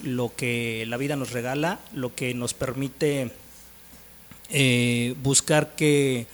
lo 0.04 0.34
que 0.34 0.84
la 0.86 0.96
vida 0.96 1.16
nos 1.16 1.32
regala, 1.32 1.80
lo 1.94 2.14
que 2.14 2.34
nos 2.34 2.54
permite 2.54 3.30
eh, 4.50 5.14
buscar 5.22 5.74
que, 5.76 6.26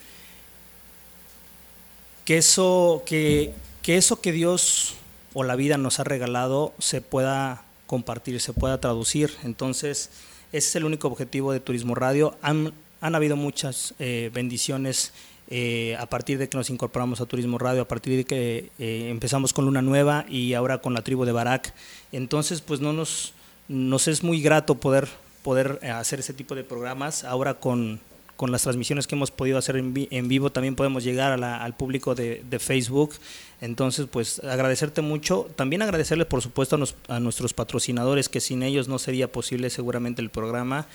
que, 2.24 2.38
eso, 2.38 3.02
que, 3.07 3.52
que 3.83 3.96
eso 3.96 4.20
que 4.20 4.33
Dios 4.33 4.94
o 5.35 5.44
la 5.44 5.57
vida 5.57 5.76
nos 5.76 6.00
ha 6.00 6.05
regalado 6.05 6.72
se 6.79 7.00
pueda 7.00 7.62
compartir, 7.87 8.40
se 8.40 8.52
pueda 8.52 8.81
traducir. 8.81 9.31
Entonces, 9.44 10.11
ese 10.52 10.68
es 10.68 10.76
el 10.76 10.85
único 10.85 11.09
objetivo 11.09 11.52
de 11.52 11.61
Turismo 11.61 11.94
Radio. 11.94 12.37
Han, 12.42 12.72
habido 13.00 13.37
muchas 13.37 13.94
eh, 13.98 14.31
bendiciones 14.33 15.12
eh, 15.48 15.96
a 16.00 16.07
partir 16.07 16.38
de 16.38 16.48
que 16.48 16.57
nos 16.57 16.70
incorporamos 16.70 17.20
a 17.20 17.26
Turismo 17.26 17.59
Radio, 17.59 17.83
a 17.83 17.88
partir 17.88 18.16
de 18.16 18.24
que 18.24 18.70
eh, 18.79 19.09
empezamos 19.11 19.52
con 19.52 19.64
Luna 19.64 19.83
Nueva 19.83 20.24
y 20.29 20.55
ahora 20.55 20.79
con 20.79 20.94
la 20.94 21.02
tribu 21.02 21.24
de 21.24 21.33
Barak. 21.33 21.72
Entonces, 22.11 22.61
pues 22.62 22.81
no 22.81 22.92
nos, 22.92 23.33
nos 23.68 24.09
es 24.09 24.22
muy 24.22 24.40
grato 24.40 24.76
poder, 24.76 25.09
poder 25.42 25.81
hacer 25.92 26.20
ese 26.20 26.35
tipo 26.35 26.55
de 26.55 26.64
programas 26.64 27.24
ahora 27.24 27.55
con, 27.55 28.00
con 28.37 28.52
las 28.52 28.62
transmisiones 28.62 29.07
que 29.07 29.14
hemos 29.14 29.31
podido 29.31 29.59
hacer 29.59 29.76
en, 29.76 30.29
vivo, 30.29 30.50
también 30.50 30.76
podemos 30.76 31.02
llegar 31.02 31.42
al 31.42 31.74
público 31.74 32.14
de, 32.14 32.59
Facebook. 32.61 33.14
Entonces, 33.61 34.07
pues 34.11 34.40
agradecerte 34.40 35.00
mucho. 35.00 35.48
También 35.57 35.83
agradecerles, 35.83 36.26
por 36.26 36.42
supuesto, 36.42 36.79
a, 37.09 37.20
nuestros 37.20 37.55
patrocinadores, 37.55 38.29
que 38.29 38.40
sin 38.40 38.62
ellos 38.62 38.88
no 38.88 38.98
sería 38.98 39.33
posible 39.33 39.70
seguramente 39.70 40.20
el 40.20 40.31
programa. 40.31 40.87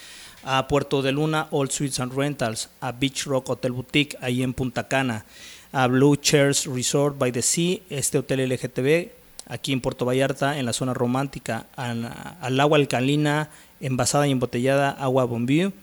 A 0.44 0.68
Puerto 0.68 1.02
de 1.02 1.12
Luna, 1.12 1.48
All 1.52 1.72
Suites 1.72 2.00
and 2.00 2.14
Rentals, 2.14 2.70
a 2.80 2.92
Beach 2.92 3.26
Rock 3.26 3.50
Hotel 3.50 3.72
Boutique, 3.72 4.18
ahí 4.22 4.44
en 4.44 4.54
Punta 4.54 4.88
Cana, 4.88 5.26
a 5.72 5.88
Blue 5.88 6.16
Chairs 6.16 6.66
Resort 6.66 7.18
by 7.18 7.32
the 7.32 7.42
Sea, 7.42 7.82
este 7.90 8.18
hotel 8.18 8.50
LGTB, 8.50 9.21
aquí 9.48 9.74
en 9.74 9.82
Puerto 9.82 10.06
Vallarta, 10.06 10.60
en 10.60 10.66
la 10.66 10.74
zona 10.74 10.94
romántica, 10.94 11.66
al, 11.76 12.60
agua 12.60 12.78
alcalina, 12.78 13.50
envasada 13.80 14.28
y 14.28 14.32
embotellada, 14.32 14.92
agua 14.92 15.26
Bombío 15.26 15.74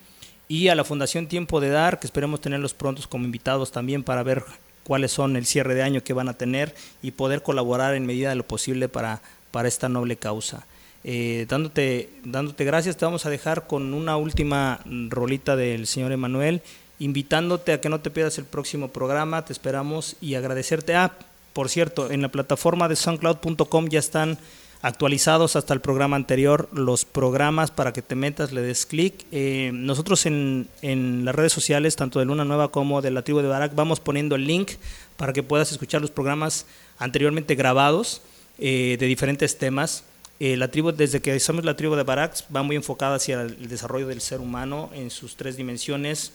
y 0.48 0.68
a 0.68 0.74
la 0.74 0.84
Fundación 0.84 1.26
Tiempo 1.26 1.60
de 1.60 1.68
Dar, 1.68 2.00
que 2.00 2.06
esperemos 2.06 2.40
tenerlos 2.40 2.74
prontos 2.74 3.06
como 3.06 3.24
invitados 3.26 3.70
también 3.70 4.02
para 4.02 4.22
ver 4.22 4.44
cuáles 4.82 5.12
son 5.12 5.36
el 5.36 5.44
cierre 5.44 5.74
de 5.74 5.82
año 5.82 6.02
que 6.02 6.14
van 6.14 6.28
a 6.28 6.34
tener 6.34 6.74
y 7.02 7.10
poder 7.10 7.42
colaborar 7.42 7.94
en 7.94 8.06
medida 8.06 8.30
de 8.30 8.36
lo 8.36 8.46
posible 8.46 8.88
para, 8.88 9.20
para 9.50 9.68
esta 9.68 9.88
noble 9.90 10.16
causa. 10.16 10.66
Eh, 11.04 11.46
dándote, 11.48 12.10
dándote 12.24 12.64
gracias, 12.64 12.96
te 12.96 13.04
vamos 13.04 13.26
a 13.26 13.30
dejar 13.30 13.66
con 13.66 13.94
una 13.94 14.16
última 14.16 14.80
rolita 15.08 15.54
del 15.54 15.86
señor 15.86 16.12
Emanuel, 16.12 16.62
invitándote 16.98 17.72
a 17.72 17.80
que 17.80 17.88
no 17.88 18.00
te 18.00 18.10
pierdas 18.10 18.38
el 18.38 18.44
próximo 18.46 18.88
programa, 18.88 19.44
te 19.44 19.52
esperamos 19.52 20.16
y 20.20 20.34
agradecerte. 20.34 20.96
Ah, 20.96 21.12
por 21.58 21.70
cierto, 21.70 22.12
en 22.12 22.22
la 22.22 22.28
plataforma 22.28 22.88
de 22.88 22.94
soundcloud.com 22.94 23.88
ya 23.88 23.98
están 23.98 24.38
actualizados 24.80 25.56
hasta 25.56 25.74
el 25.74 25.80
programa 25.80 26.14
anterior 26.14 26.68
los 26.72 27.04
programas 27.04 27.72
para 27.72 27.92
que 27.92 28.00
te 28.00 28.14
metas, 28.14 28.52
le 28.52 28.60
des 28.60 28.86
clic. 28.86 29.26
Eh, 29.32 29.72
nosotros 29.74 30.24
en, 30.26 30.68
las 31.24 31.34
redes 31.34 31.52
sociales, 31.52 31.96
tanto 31.96 32.20
de 32.20 32.26
Luna 32.26 32.44
Nueva 32.44 32.70
como 32.70 33.02
de 33.02 33.10
la 33.10 33.22
tribu 33.22 33.40
de 33.40 33.48
Barak, 33.48 33.74
vamos 33.74 33.98
poniendo 33.98 34.36
el 34.36 34.46
link 34.46 34.70
para 35.16 35.32
que 35.32 35.42
puedas 35.42 35.72
escuchar 35.72 36.00
los 36.00 36.12
programas 36.12 36.64
anteriormente 36.96 37.56
grabados 37.56 38.22
eh, 38.60 38.96
de 38.96 39.06
diferentes 39.06 39.58
temas. 39.58 40.04
Eh, 40.38 40.56
la 40.56 40.68
tribu, 40.68 40.92
desde 40.92 41.20
que 41.20 41.40
somos 41.40 41.64
la 41.64 41.74
tribu 41.74 41.96
de 41.96 42.04
Barak, 42.04 42.36
va 42.54 42.62
muy 42.62 42.76
enfocada 42.76 43.16
hacia 43.16 43.42
el 43.42 43.68
desarrollo 43.68 44.06
del 44.06 44.20
ser 44.20 44.38
humano 44.38 44.90
en 44.94 45.10
sus 45.10 45.34
tres 45.34 45.56
dimensiones, 45.56 46.30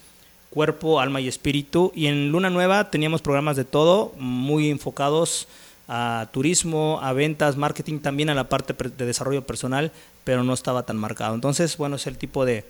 cuerpo, 0.53 0.99
alma 0.99 1.19
y 1.19 1.27
espíritu. 1.27 1.91
Y 1.95 2.05
en 2.05 2.31
Luna 2.31 2.51
Nueva 2.51 2.91
teníamos 2.91 3.21
programas 3.21 3.55
de 3.57 3.65
todo, 3.65 4.13
muy 4.17 4.69
enfocados 4.69 5.47
a 5.87 6.29
turismo, 6.31 6.99
a 7.01 7.11
ventas, 7.13 7.57
marketing, 7.57 7.99
también 7.99 8.29
a 8.29 8.35
la 8.35 8.47
parte 8.47 8.73
de 8.73 9.05
desarrollo 9.05 9.45
personal, 9.45 9.91
pero 10.23 10.43
no 10.43 10.53
estaba 10.53 10.83
tan 10.83 10.97
marcado. 10.97 11.33
Entonces, 11.33 11.75
bueno, 11.77 11.95
es 11.95 12.05
el 12.05 12.17
tipo 12.17 12.45
de, 12.45 12.65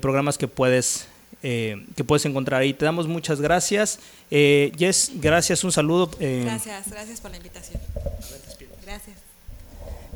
programas 0.00 0.36
que 0.36 0.46
puedes, 0.46 1.06
eh, 1.42 1.84
que 1.96 2.04
puedes 2.04 2.26
encontrar 2.26 2.60
ahí. 2.60 2.74
Te 2.74 2.84
damos 2.84 3.08
muchas 3.08 3.40
gracias. 3.40 3.98
Eh, 4.30 4.70
Jess, 4.78 5.12
gracias, 5.14 5.64
un 5.64 5.72
saludo. 5.72 6.10
Eh. 6.20 6.42
gracias, 6.44 6.90
gracias 6.90 7.20
por 7.20 7.30
la 7.30 7.38
invitación. 7.38 7.80
Gracias. 8.84 9.31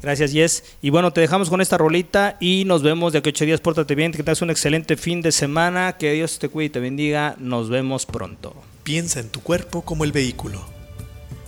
Gracias, 0.02 0.32
Jess. 0.32 0.62
Y 0.82 0.90
bueno, 0.90 1.12
te 1.12 1.20
dejamos 1.20 1.48
con 1.48 1.60
esta 1.60 1.78
rolita 1.78 2.36
y 2.38 2.64
nos 2.64 2.82
vemos 2.82 3.12
de 3.12 3.20
aquí 3.20 3.30
ocho 3.30 3.44
días. 3.44 3.60
Pórtate 3.60 3.94
bien, 3.94 4.12
que 4.12 4.18
tengas 4.18 4.42
un 4.42 4.50
excelente 4.50 4.96
fin 4.96 5.22
de 5.22 5.32
semana. 5.32 5.96
Que 5.96 6.12
Dios 6.12 6.38
te 6.38 6.48
cuide 6.48 6.66
y 6.66 6.70
te 6.70 6.80
bendiga. 6.80 7.34
Nos 7.38 7.70
vemos 7.70 8.06
pronto. 8.06 8.54
Piensa 8.84 9.20
en 9.20 9.30
tu 9.30 9.40
cuerpo 9.40 9.82
como 9.82 10.04
el 10.04 10.12
vehículo 10.12 10.76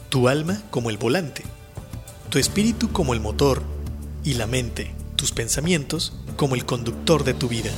tu 0.09 0.29
alma 0.29 0.63
como 0.71 0.91
el 0.91 0.97
volante, 0.97 1.43
tu 2.31 2.39
espíritu 2.39 2.91
como 2.93 3.13
el 3.13 3.21
motor 3.21 3.63
y 4.25 4.35
la 4.35 4.47
mente, 4.47 4.91
tus 5.17 5.33
pensamientos 5.33 6.15
como 6.37 6.55
el 6.55 6.65
conductor 6.65 7.25
de 7.25 7.35
tu 7.35 7.49
vida. 7.49 7.71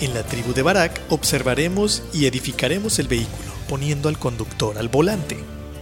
En 0.00 0.12
la 0.12 0.24
tribu 0.24 0.52
de 0.52 0.62
Barak 0.62 1.00
observaremos 1.08 2.02
y 2.12 2.26
edificaremos 2.26 2.98
el 2.98 3.08
vehículo 3.08 3.50
poniendo 3.68 4.08
al 4.08 4.18
conductor 4.18 4.78
al 4.78 4.88
volante, 4.88 5.38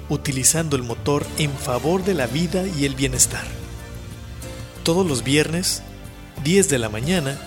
utilizando 0.08 0.76
el 0.76 0.82
motor 0.82 1.26
en 1.38 1.50
favor 1.50 2.04
de 2.04 2.14
la 2.14 2.26
vida 2.26 2.64
y 2.66 2.84
el 2.84 2.94
bienestar. 2.94 3.44
Todos 4.82 5.06
los 5.06 5.24
viernes, 5.24 5.82
10 6.42 6.68
de 6.68 6.78
la 6.78 6.88
mañana, 6.88 7.38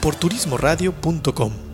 por 0.00 0.14
turismoradio.com. 0.14 1.69